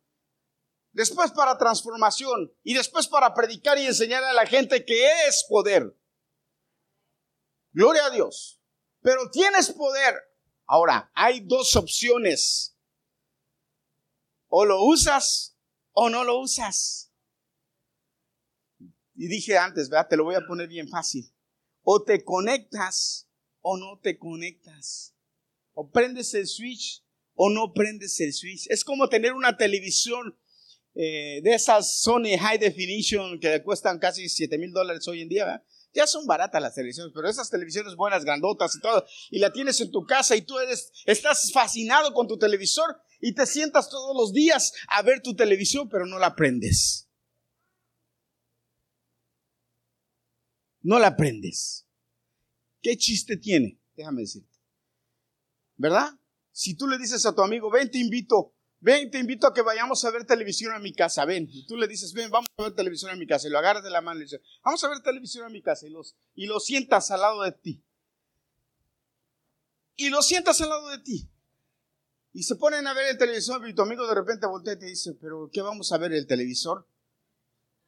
[0.93, 5.95] después para transformación y después para predicar y enseñar a la gente que es poder.
[7.73, 8.61] Gloria a Dios.
[9.03, 10.15] Pero tienes poder.
[10.67, 12.77] Ahora, hay dos opciones.
[14.49, 15.57] O lo usas
[15.93, 17.11] o no lo usas.
[19.15, 20.09] Y dije antes, ¿verdad?
[20.09, 21.33] Te lo voy a poner bien fácil.
[21.83, 23.29] O te conectas
[23.61, 25.15] o no te conectas.
[25.73, 27.03] O prendes el switch
[27.35, 28.67] o no prendes el switch.
[28.69, 30.39] Es como tener una televisión
[30.95, 35.45] eh, de esas Sony High Definition que cuestan casi 7 mil dólares hoy en día.
[35.45, 35.65] ¿verdad?
[35.97, 39.81] Ya son baratas las televisiones, pero esas televisiones buenas, grandotas y todo, y la tienes
[39.81, 44.15] en tu casa y tú eres, estás fascinado con tu televisor y te sientas todos
[44.15, 47.07] los días a ver tu televisión, pero no la prendes.
[50.87, 51.85] no la aprendes.
[52.81, 53.81] ¿Qué chiste tiene?
[53.97, 54.57] Déjame decirte.
[55.75, 56.13] ¿Verdad?
[56.53, 59.63] Si tú le dices a tu amigo, ven, te invito, ven, te invito a que
[59.63, 61.49] vayamos a ver televisión a mi casa, ven.
[61.51, 63.49] Y tú le dices, ven, vamos a ver televisión a mi casa.
[63.49, 65.63] Y lo agarras de la mano y le dices, vamos a ver televisión a mi
[65.63, 65.87] casa.
[65.87, 67.83] Y, los, y lo sientas al lado de ti.
[69.97, 71.31] Y lo sientas al lado de ti.
[72.33, 74.87] Y se ponen a ver el televisor y tu amigo de repente voltea y te
[74.87, 76.87] dice, pero ¿qué vamos a ver el televisor?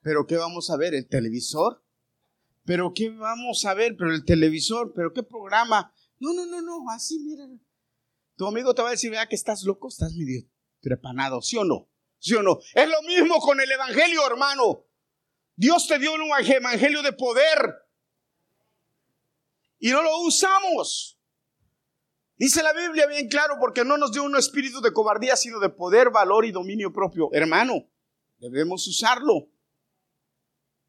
[0.01, 1.83] ¿Pero qué vamos a ver el televisor?
[2.69, 3.97] pero ¿qué vamos a ver?
[3.97, 5.91] Pero el televisor, pero ¿qué programa?
[6.19, 7.49] No, no, no, no, así, mira.
[8.37, 10.47] Tu amigo te va a decir, vea que estás loco, estás medio
[10.81, 11.89] trepanado, ¿sí o no?
[12.19, 12.59] ¿Sí o no?
[12.75, 14.85] Es lo mismo con el Evangelio, hermano.
[15.57, 17.75] Dios te dio un Evangelio de poder.
[19.79, 21.19] Y no lo usamos.
[22.37, 25.71] Dice la Biblia bien claro, porque no nos dio un espíritu de cobardía, sino de
[25.71, 27.29] poder, valor y dominio propio.
[27.33, 27.89] Hermano,
[28.39, 29.49] debemos usarlo.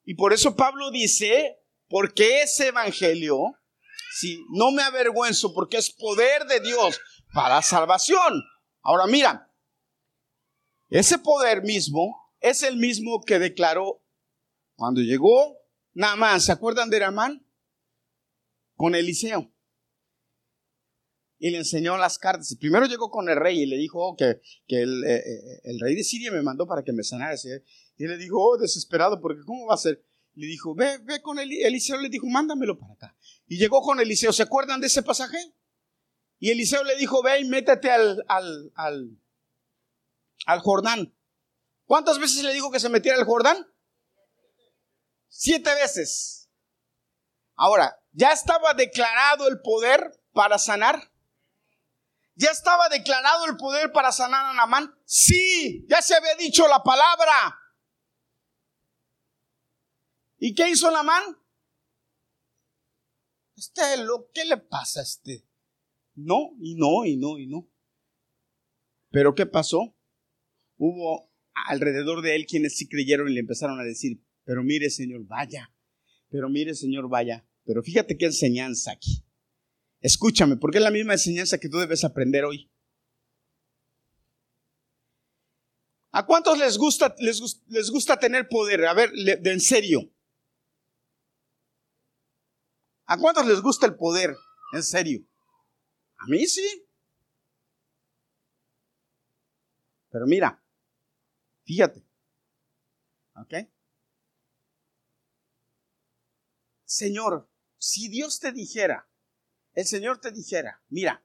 [0.06, 3.40] Y por eso Pablo dice, porque ese evangelio,
[4.16, 7.00] si no me avergüenzo, porque es poder de Dios
[7.34, 8.44] para salvación.
[8.82, 9.49] Ahora mira,
[10.90, 14.04] ese poder mismo es el mismo que declaró
[14.76, 15.58] cuando llegó
[15.94, 16.42] Naamán.
[16.42, 17.46] ¿Se acuerdan de Naamán?
[18.76, 19.52] Con Eliseo.
[21.38, 22.56] Y le enseñó las cartas.
[22.60, 26.32] Primero llegó con el rey y le dijo que, eh, eh, el, rey de Siria
[26.32, 27.36] me mandó para que me sanara.
[27.98, 30.04] Y le dijo, oh, desesperado, porque ¿cómo va a ser?
[30.36, 33.18] Le dijo, ve, ve con Eliseo, le dijo, mándamelo para acá.
[33.48, 35.38] Y llegó con Eliseo, ¿se acuerdan de ese pasaje?
[36.40, 39.18] Y Eliseo le dijo, ve y métete al, al, al,
[40.50, 41.16] al Jordán.
[41.86, 43.72] ¿Cuántas veces le dijo que se metiera al Jordán?
[45.28, 46.50] Siete veces.
[47.56, 51.12] Ahora, ¿ya estaba declarado el poder para sanar?
[52.34, 54.92] ¿Ya estaba declarado el poder para sanar a Namán?
[55.06, 57.60] Sí, ya se había dicho la palabra.
[60.40, 61.24] ¿Y qué hizo la man?
[63.56, 65.46] Este, lo, ¿qué le pasa a este?
[66.16, 67.70] No, y no, y no, y no.
[69.12, 69.99] Pero ¿qué pasó?
[70.80, 75.26] Hubo alrededor de él quienes sí creyeron y le empezaron a decir, pero mire Señor,
[75.28, 75.72] vaya,
[76.30, 79.24] pero mire Señor, vaya, pero fíjate qué enseñanza aquí.
[80.00, 82.72] Escúchame, porque es la misma enseñanza que tú debes aprender hoy.
[86.12, 88.86] ¿A cuántos les gusta, les, les gusta tener poder?
[88.86, 90.12] A ver, de, en serio.
[93.06, 94.36] ¿A cuántos les gusta el poder?
[94.74, 95.22] En serio.
[96.18, 96.88] A mí sí.
[100.10, 100.64] Pero mira,
[101.70, 102.04] fíjate.
[103.36, 103.54] ¿Ok?
[106.84, 107.48] Señor,
[107.78, 109.08] si Dios te dijera,
[109.74, 111.24] el Señor te dijera, mira,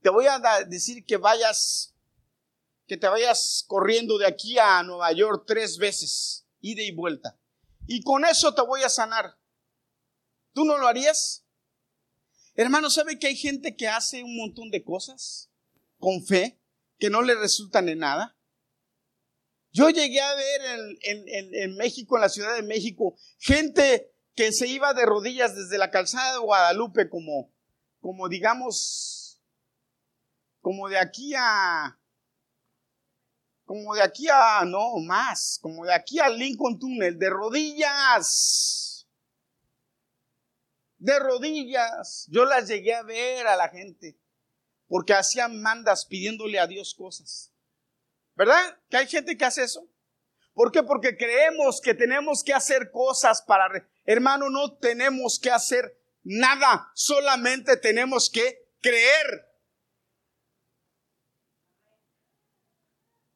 [0.00, 1.94] te voy a decir que vayas,
[2.86, 7.38] que te vayas corriendo de aquí a Nueva York tres veces, ida y vuelta,
[7.86, 9.38] y con eso te voy a sanar.
[10.54, 11.44] ¿Tú no lo harías?
[12.54, 15.50] Hermano, ¿sabe que hay gente que hace un montón de cosas
[15.98, 16.58] con fe
[16.98, 18.33] que no le resultan en nada?
[19.74, 24.94] Yo llegué a ver en, México, en la Ciudad de México, gente que se iba
[24.94, 27.52] de rodillas desde la calzada de Guadalupe como,
[28.00, 29.42] como digamos,
[30.60, 31.98] como de aquí a,
[33.64, 39.08] como de aquí a, no, más, como de aquí a Lincoln Tunnel, de rodillas,
[40.98, 42.28] de rodillas.
[42.30, 44.20] Yo las llegué a ver a la gente,
[44.86, 47.53] porque hacían mandas pidiéndole a Dios cosas.
[48.34, 48.78] ¿Verdad?
[48.88, 49.88] Que hay gente que hace eso.
[50.54, 50.82] ¿Por qué?
[50.82, 57.76] Porque creemos que tenemos que hacer cosas para Hermano, no tenemos que hacer nada, solamente
[57.76, 59.50] tenemos que creer.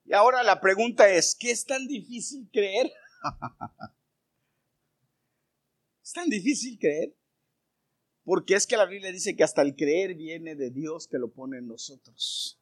[0.05, 2.93] Y ahora la pregunta es, ¿qué es tan difícil creer?
[6.03, 7.15] ¿Es tan difícil creer?
[8.25, 11.33] Porque es que la Biblia dice que hasta el creer viene de Dios que lo
[11.33, 12.58] pone en nosotros.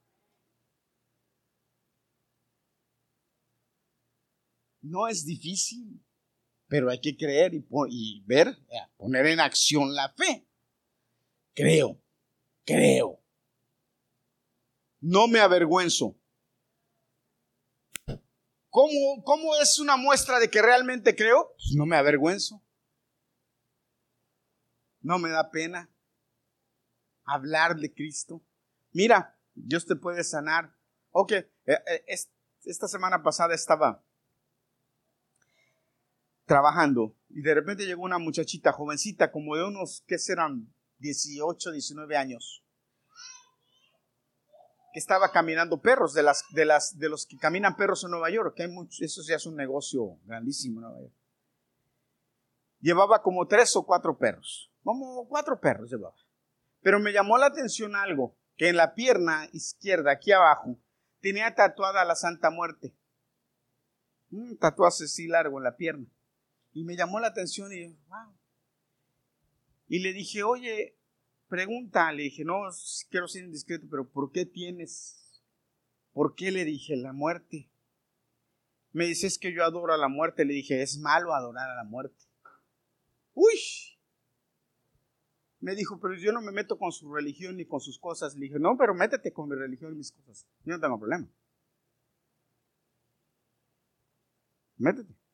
[4.89, 6.01] No es difícil
[6.69, 10.49] pero hay que creer y, ver, eh, poner en acción la fe.
[11.55, 12.01] Creo,
[12.65, 13.23] creo.
[15.01, 16.19] No me avergüenzo.
[18.69, 21.55] ¿Cómo, ¿Cómo, es una muestra de que realmente creo?
[21.57, 22.63] Pues no me avergüenzo.
[25.01, 25.91] No me da pena
[27.25, 28.45] hablar de Cristo.
[28.91, 30.77] Mira, Dios te puede sanar.
[31.11, 32.05] Ok, eh, eh,
[32.65, 34.06] esta semana pasada estaba
[36.47, 40.73] trabajando y de repente llegó una muchachita jovencita como de unos, ¿qué serán?
[41.01, 42.65] 18, 19 años.
[44.93, 48.31] Que estaba caminando perros, de, las, de, las, de los que caminan perros en Nueva
[48.31, 51.13] York, que hay muchos, eso ya es un negocio grandísimo en Nueva York.
[52.81, 56.17] Llevaba como tres o cuatro perros, como cuatro perros llevaba.
[56.81, 60.79] Pero me llamó la atención algo, que en la pierna izquierda, aquí abajo,
[61.21, 62.95] tenía tatuada la Santa Muerte.
[64.31, 66.07] Un tatuaje así largo en la pierna.
[66.77, 68.37] Y me llamó la atención y, wow.
[69.89, 70.99] Y le dije, oye,
[71.49, 72.65] pregunta, le dije, no,
[73.09, 75.41] quiero ser indiscreto, pero ¿por qué tienes?
[76.13, 77.71] ¿Por qué le dije la muerte?
[78.93, 80.45] Me dice, es que yo adoro a la muerte.
[80.45, 82.23] Le dije, es malo adorar a la muerte.
[83.33, 83.59] Uy.
[85.61, 88.35] Me dijo, pero yo no me meto con su religión ni con sus cosas.
[88.35, 90.47] Le dije, no, pero métete con mi religión y mis cosas.
[90.63, 91.27] Yo no tengo problema.
[94.77, 95.26] Métete.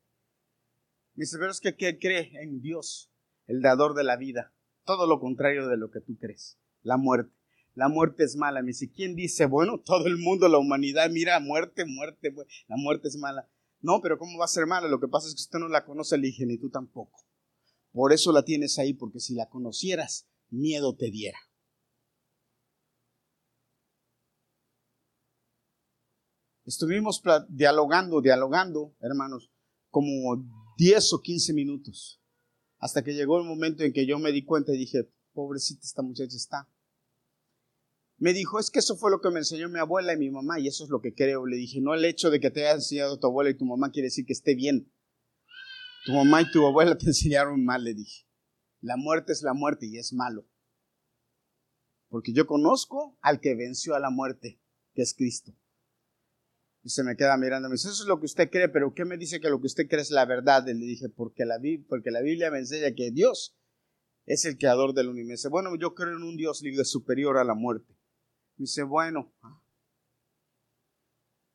[1.31, 3.11] Pero es que ¿qué cree en Dios,
[3.47, 4.53] el dador de la vida?
[4.85, 7.33] Todo lo contrario de lo que tú crees, la muerte.
[7.75, 8.61] La muerte es mala.
[8.61, 9.47] Me dice, ¿quién dice?
[9.47, 12.35] Bueno, todo el mundo, la humanidad, mira, muerte, muerte,
[12.67, 13.49] la muerte es mala.
[13.81, 14.89] No, pero ¿cómo va a ser mala?
[14.89, 17.25] Lo que pasa es que usted no la conoce, le dije, ni tú tampoco.
[17.93, 21.39] Por eso la tienes ahí, porque si la conocieras, miedo te diera.
[26.65, 29.51] Estuvimos dialogando, dialogando, hermanos,
[29.91, 30.37] como
[30.83, 32.21] 10 o 15 minutos.
[32.79, 36.03] Hasta que llegó el momento en que yo me di cuenta y dije, pobrecita esta
[36.03, 36.69] muchacha está.
[38.17, 40.59] Me dijo, es que eso fue lo que me enseñó mi abuela y mi mamá
[40.59, 41.47] y eso es lo que creo.
[41.47, 43.93] Le dije, no el hecho de que te haya enseñado tu abuela y tu mamá
[43.93, 44.93] quiere decir que esté bien.
[46.05, 48.27] Tu mamá y tu abuela te enseñaron mal, le dije.
[48.81, 50.49] La muerte es la muerte y es malo.
[52.09, 54.61] Porque yo conozco al que venció a la muerte,
[54.95, 55.57] que es Cristo.
[56.85, 59.05] Y se me queda mirando, me dice, eso es lo que usted cree, pero ¿qué
[59.05, 60.67] me dice que lo que usted cree es la verdad?
[60.67, 63.57] Y le dije, porque la, porque la Biblia me enseña que Dios
[64.27, 65.29] es el creador del universo.
[65.29, 67.93] Me dice, bueno, yo creo en un Dios libre superior a la muerte.
[68.57, 69.33] Me dice, bueno,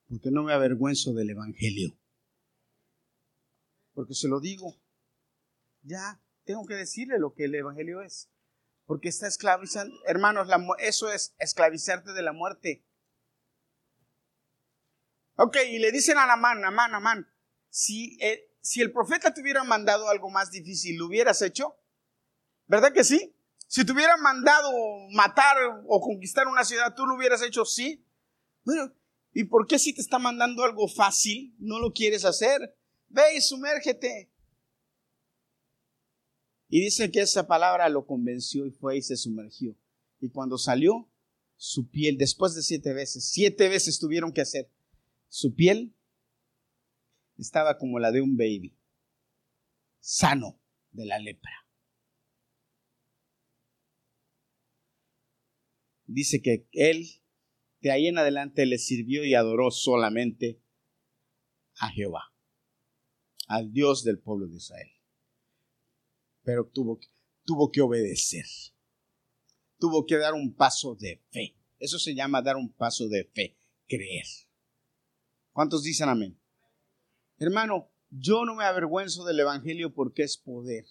[0.07, 1.97] porque no me avergüenzo del Evangelio.
[3.93, 4.75] Porque se lo digo,
[5.81, 8.29] ya tengo que decirle lo que el Evangelio es.
[8.85, 10.47] Porque está esclavizando, hermanos,
[10.79, 12.85] eso es esclavizarte de la muerte.
[15.37, 17.27] Ok, y le dicen a Namán, Namán, Namán,
[17.69, 21.75] si, eh, si el profeta te hubiera mandado algo más difícil, ¿lo hubieras hecho?
[22.65, 23.35] ¿Verdad que sí?
[23.67, 24.71] Si te hubiera mandado
[25.11, 25.57] matar
[25.87, 27.65] o conquistar una ciudad, ¿tú lo hubieras hecho?
[27.65, 28.03] Sí.
[28.63, 28.93] Bueno,
[29.33, 32.75] ¿y por qué si te está mandando algo fácil, no lo quieres hacer?
[33.09, 34.31] Ve y sumérgete.
[36.69, 39.75] Y dice que esa palabra lo convenció y fue y se sumergió.
[40.19, 41.09] Y cuando salió,
[41.55, 44.69] su piel, después de siete veces, siete veces tuvieron que hacer,
[45.29, 45.95] su piel
[47.37, 48.77] estaba como la de un baby,
[49.99, 50.59] sano
[50.91, 51.51] de la lepra.
[56.05, 57.05] Dice que él,
[57.81, 60.61] de ahí en adelante, le sirvió y adoró solamente
[61.79, 62.33] a Jehová,
[63.47, 64.91] al Dios del pueblo de Israel.
[66.43, 66.99] Pero tuvo,
[67.43, 68.45] tuvo que obedecer
[69.79, 71.55] tuvo que dar un paso de fe.
[71.79, 73.57] Eso se llama dar un paso de fe,
[73.87, 74.25] creer.
[75.57, 76.39] ¿Cuántos dicen amén?
[77.39, 80.85] Hermano, yo no me avergüenzo del Evangelio porque es poder.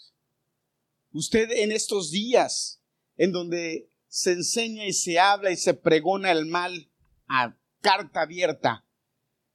[1.12, 2.82] Usted en estos días
[3.16, 6.90] en donde se enseña y se habla y se pregona el mal
[7.28, 8.84] a carta abierta,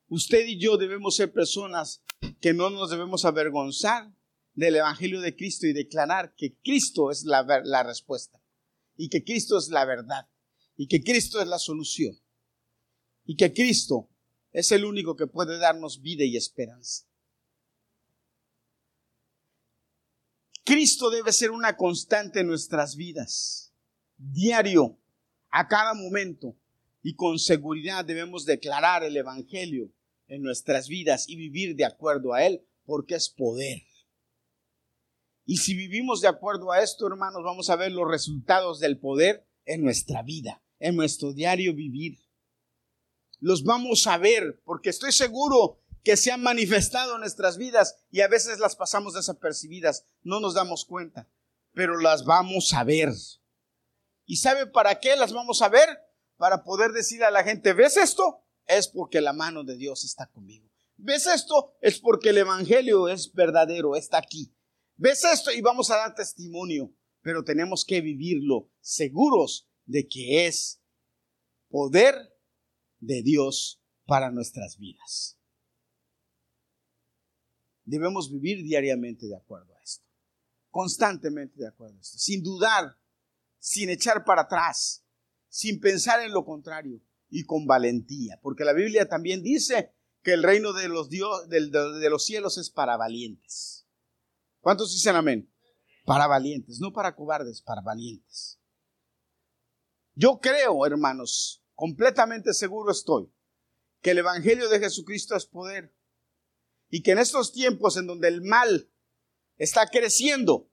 [0.07, 2.05] usted y yo debemos ser personas
[2.39, 4.15] que no nos debemos avergonzar
[4.53, 8.41] del Evangelio de Cristo y declarar que Cristo es la, respuesta
[8.95, 10.29] y que Cristo es la verdad
[10.77, 12.17] y que Cristo es la solución
[13.25, 14.07] y que Cristo
[14.51, 17.05] es el único que puede darnos vida y esperanza.
[20.63, 23.73] Cristo debe ser una constante en nuestras vidas,
[24.17, 24.99] diario,
[25.49, 26.55] a cada momento,
[27.01, 29.91] y con seguridad debemos declarar el Evangelio
[30.27, 33.81] en nuestras vidas y vivir de acuerdo a Él, porque es poder.
[35.45, 39.45] Y si vivimos de acuerdo a esto, hermanos, vamos a ver los resultados del poder
[39.65, 42.19] en nuestra vida, en nuestro diario vivir.
[43.41, 48.21] Los vamos a ver porque estoy seguro que se han manifestado en nuestras vidas y
[48.21, 51.27] a veces las pasamos desapercibidas, no nos damos cuenta,
[51.73, 53.11] pero las vamos a ver.
[54.25, 55.89] ¿Y sabe para qué las vamos a ver?
[56.37, 58.43] Para poder decir a la gente, ¿ves esto?
[58.67, 60.69] Es porque la mano de Dios está conmigo.
[60.97, 61.73] ¿Ves esto?
[61.81, 64.53] Es porque el Evangelio es verdadero, está aquí.
[64.97, 65.51] ¿Ves esto?
[65.51, 70.79] Y vamos a dar testimonio, pero tenemos que vivirlo seguros de que es
[71.69, 72.30] poder
[73.01, 75.37] de Dios para nuestras vidas.
[77.83, 80.05] Debemos vivir diariamente de acuerdo a esto,
[80.69, 82.97] constantemente de acuerdo a esto, sin dudar,
[83.59, 85.03] sin echar para atrás,
[85.49, 89.93] sin pensar en lo contrario y con valentía, porque la Biblia también dice
[90.23, 93.87] que el reino de los, Dios, de los cielos es para valientes.
[94.59, 95.51] ¿Cuántos dicen amén?
[96.05, 98.59] Para valientes, no para cobardes, para valientes.
[100.13, 103.31] Yo creo, hermanos, completamente seguro estoy,
[104.01, 105.93] que el Evangelio de Jesucristo es poder.
[106.89, 108.89] Y que en estos tiempos en donde el mal
[109.57, 110.69] está creciendo,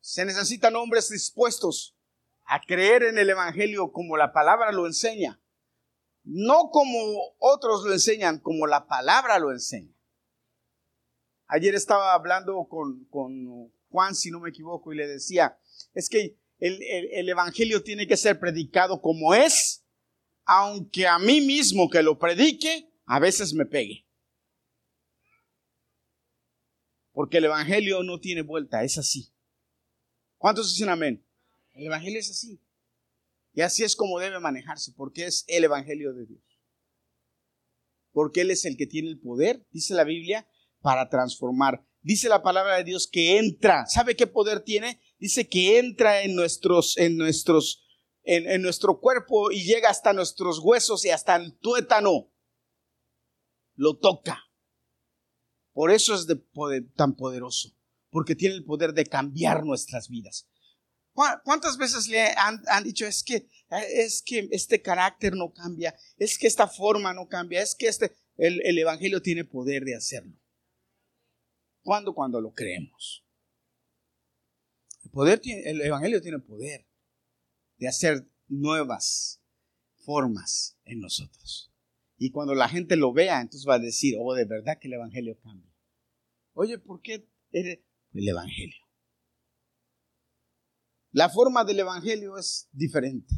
[0.00, 1.96] se necesitan hombres dispuestos
[2.44, 5.40] a creer en el Evangelio como la palabra lo enseña.
[6.24, 6.98] No como
[7.38, 9.94] otros lo enseñan, como la palabra lo enseña.
[11.46, 15.58] Ayer estaba hablando con, Juan, si no me equivoco, y le decía,
[15.94, 19.79] es que el, Evangelio tiene que ser predicado como es,
[20.52, 24.04] aunque a mí mismo que lo predique, a veces me pegue.
[27.12, 29.32] Porque el Evangelio no tiene vuelta, es así.
[30.38, 31.24] ¿Cuántos dicen amén?
[31.72, 32.60] El Evangelio es así.
[33.52, 36.42] Y así es como debe manejarse, porque es el Evangelio de Dios.
[38.10, 40.48] Porque Él es el que tiene el poder, dice la Biblia,
[40.80, 41.86] para transformar.
[42.02, 43.86] Dice la palabra de Dios que entra.
[43.86, 45.00] ¿Sabe qué poder tiene?
[45.20, 47.84] Dice que entra en nuestros, en nuestros,
[48.24, 52.32] en, nuestro cuerpo y llega hasta nuestros huesos y hasta el tuétano.
[53.74, 54.44] Lo toca.
[55.72, 57.74] Por eso es de poder, tan poderoso,
[58.10, 60.48] porque tiene el poder de cambiar nuestras vidas.
[61.12, 66.46] ¿Cuántas veces le han, dicho es que, es que este carácter no cambia, es que
[66.46, 70.38] esta forma no cambia, es que este, el, el Evangelio tiene poder de hacerlo?
[71.82, 72.14] ¿Cuándo?
[72.14, 73.24] Cuando lo creemos.
[75.04, 76.89] El, poder el Evangelio tiene poder
[77.80, 79.42] de hacer nuevas
[80.04, 81.72] formas en nosotros.
[82.18, 84.94] Y cuando la gente lo vea, entonces va a decir, oh, de verdad que el
[84.94, 85.74] Evangelio cambia.
[86.52, 88.86] Oye, ¿por qué el Evangelio?
[91.12, 93.34] La forma del Evangelio es diferente.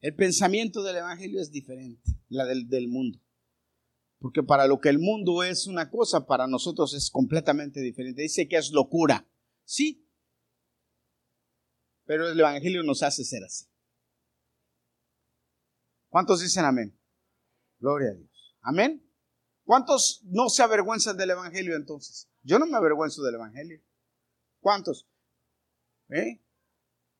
[0.00, 3.20] El pensamiento del Evangelio es diferente, la del, del mundo.
[4.20, 8.22] Porque para lo que el mundo es una cosa, para nosotros es completamente diferente.
[8.22, 9.28] Dice que es locura.
[9.64, 10.07] Sí.
[12.08, 13.66] Pero el Evangelio nos hace ser así.
[16.08, 16.98] ¿Cuántos dicen amén?
[17.78, 18.56] Gloria a Dios.
[18.62, 19.06] Amén.
[19.64, 22.30] ¿Cuántos no se avergüenzan del Evangelio entonces?
[22.40, 23.82] Yo no me avergüenzo del Evangelio.
[24.60, 25.06] ¿Cuántos?
[26.08, 26.42] ¿Eh?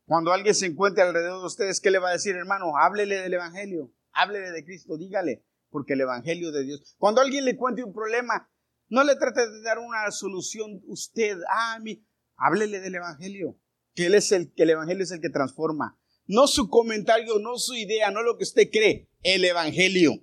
[0.06, 2.78] Cuando alguien se encuentre alrededor de ustedes, ¿qué le va a decir, hermano?
[2.78, 6.96] Háblele del Evangelio, háblele de Cristo, dígale, porque el Evangelio de Dios.
[6.96, 8.50] Cuando alguien le cuente un problema,
[8.88, 13.60] no le trate de dar una solución usted, ah, mi, háblele del Evangelio,
[13.94, 15.98] que es el que el Evangelio es el que transforma.
[16.26, 20.22] No su comentario, no su idea, no lo que usted cree, el Evangelio.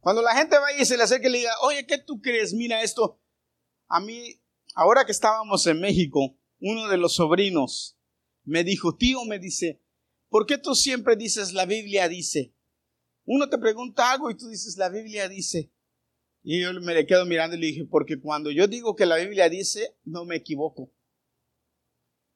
[0.00, 2.54] Cuando la gente vaya y se le acerque y le diga, oye, ¿qué tú crees?
[2.54, 3.20] Mira esto.
[3.86, 4.40] A mí,
[4.74, 7.98] ahora que estábamos en México, uno de los sobrinos
[8.44, 9.80] me dijo, tío, me dice,
[10.28, 12.54] ¿por qué tú siempre dices la Biblia dice?
[13.24, 15.70] Uno te pregunta algo y tú dices la Biblia dice.
[16.42, 19.16] Y yo me le quedo mirando y le dije, porque cuando yo digo que la
[19.16, 20.90] Biblia dice, no me equivoco.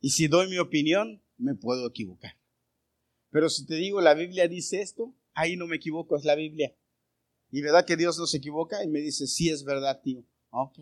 [0.04, 2.38] Y si doy mi opinión, me puedo equivocar.
[3.30, 6.76] Pero si te digo la Biblia dice esto, ahí no me equivoco, es la Biblia.
[7.50, 10.22] Y verdad que Dios no se equivoca y me dice, sí es verdad, tío.
[10.50, 10.80] Ok.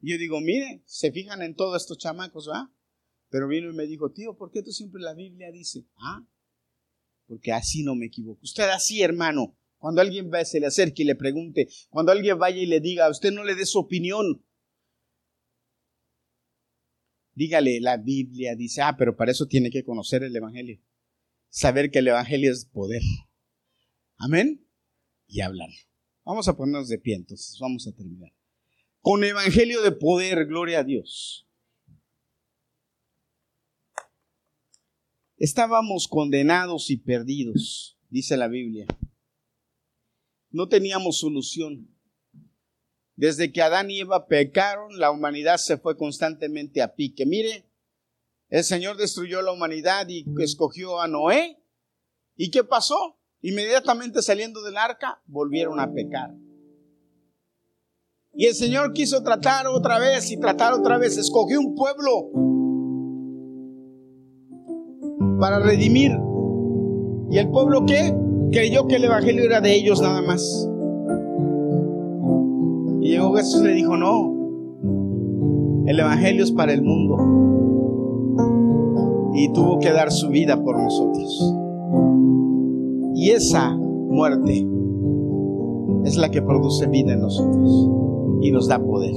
[0.00, 2.70] Y yo digo, mire, se fijan en todos estos chamacos, ¿va?
[3.30, 5.86] Pero vino y me dijo, tío, ¿por qué tú siempre la Biblia dice?
[5.96, 6.28] Ah,
[7.26, 8.40] porque así no me equivoco.
[8.42, 9.56] Usted así, hermano.
[9.78, 13.08] Cuando alguien va, se le acerque y le pregunte, cuando alguien vaya y le diga,
[13.08, 14.43] usted no le dé su opinión.
[17.34, 20.80] Dígale, la Biblia dice, ah, pero para eso tiene que conocer el Evangelio.
[21.48, 23.02] Saber que el Evangelio es poder.
[24.16, 24.66] Amén.
[25.26, 25.70] Y hablar.
[26.24, 28.32] Vamos a ponernos de pie entonces, vamos a terminar
[29.04, 31.46] con evangelio de poder, gloria a Dios.
[35.36, 38.86] Estábamos condenados y perdidos, dice la Biblia.
[40.48, 41.93] No teníamos solución.
[43.16, 47.26] Desde que Adán y Eva pecaron, la humanidad se fue constantemente a pique.
[47.26, 47.64] Mire,
[48.48, 51.58] el Señor destruyó la humanidad y escogió a Noé.
[52.36, 53.18] ¿Y qué pasó?
[53.40, 56.34] Inmediatamente saliendo del arca, volvieron a pecar.
[58.32, 61.16] Y el Señor quiso tratar otra vez y tratar otra vez.
[61.16, 62.30] Escogió un pueblo
[65.38, 66.12] para redimir.
[67.30, 68.12] ¿Y el pueblo qué?
[68.50, 70.68] Creyó que el Evangelio era de ellos nada más.
[73.04, 74.32] Y llegó Jesús le dijo, no,
[75.86, 77.18] el Evangelio es para el mundo.
[79.34, 81.54] Y tuvo que dar su vida por nosotros.
[83.14, 84.66] Y esa muerte
[86.04, 87.90] es la que produce vida en nosotros
[88.40, 89.12] y nos da poder.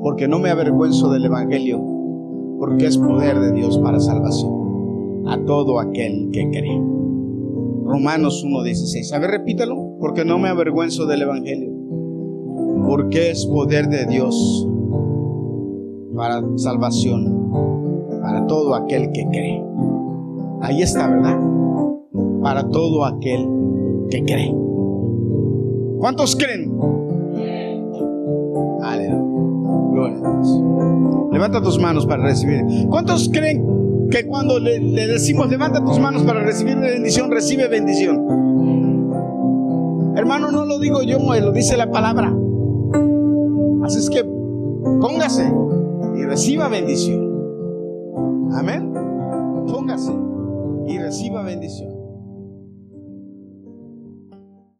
[0.00, 1.82] Porque no me avergüenzo del Evangelio,
[2.60, 6.80] porque es poder de Dios para salvación a todo aquel que cree.
[7.84, 9.12] Romanos 1.16.
[9.14, 11.73] A ver, repítalo, porque no me avergüenzo del Evangelio,
[12.86, 14.68] porque es poder de Dios
[16.14, 17.50] para salvación,
[18.22, 19.64] para todo aquel que cree.
[20.60, 21.38] Ahí está, ¿verdad?
[22.42, 23.48] Para todo aquel
[24.10, 24.54] que cree.
[25.98, 26.72] ¿Cuántos creen?
[31.32, 32.64] Levanta tus manos para recibir.
[32.88, 38.24] ¿Cuántos creen que cuando le, decimos levanta tus manos para recibir bendición, recibe bendición?
[40.16, 42.32] Hermano, no lo digo yo, lo dice la palabra.
[43.84, 44.24] Así es que
[45.00, 45.52] póngase
[46.16, 48.50] y reciba bendición.
[48.54, 48.92] Amén.
[49.68, 50.12] Póngase
[50.86, 51.93] y reciba bendición.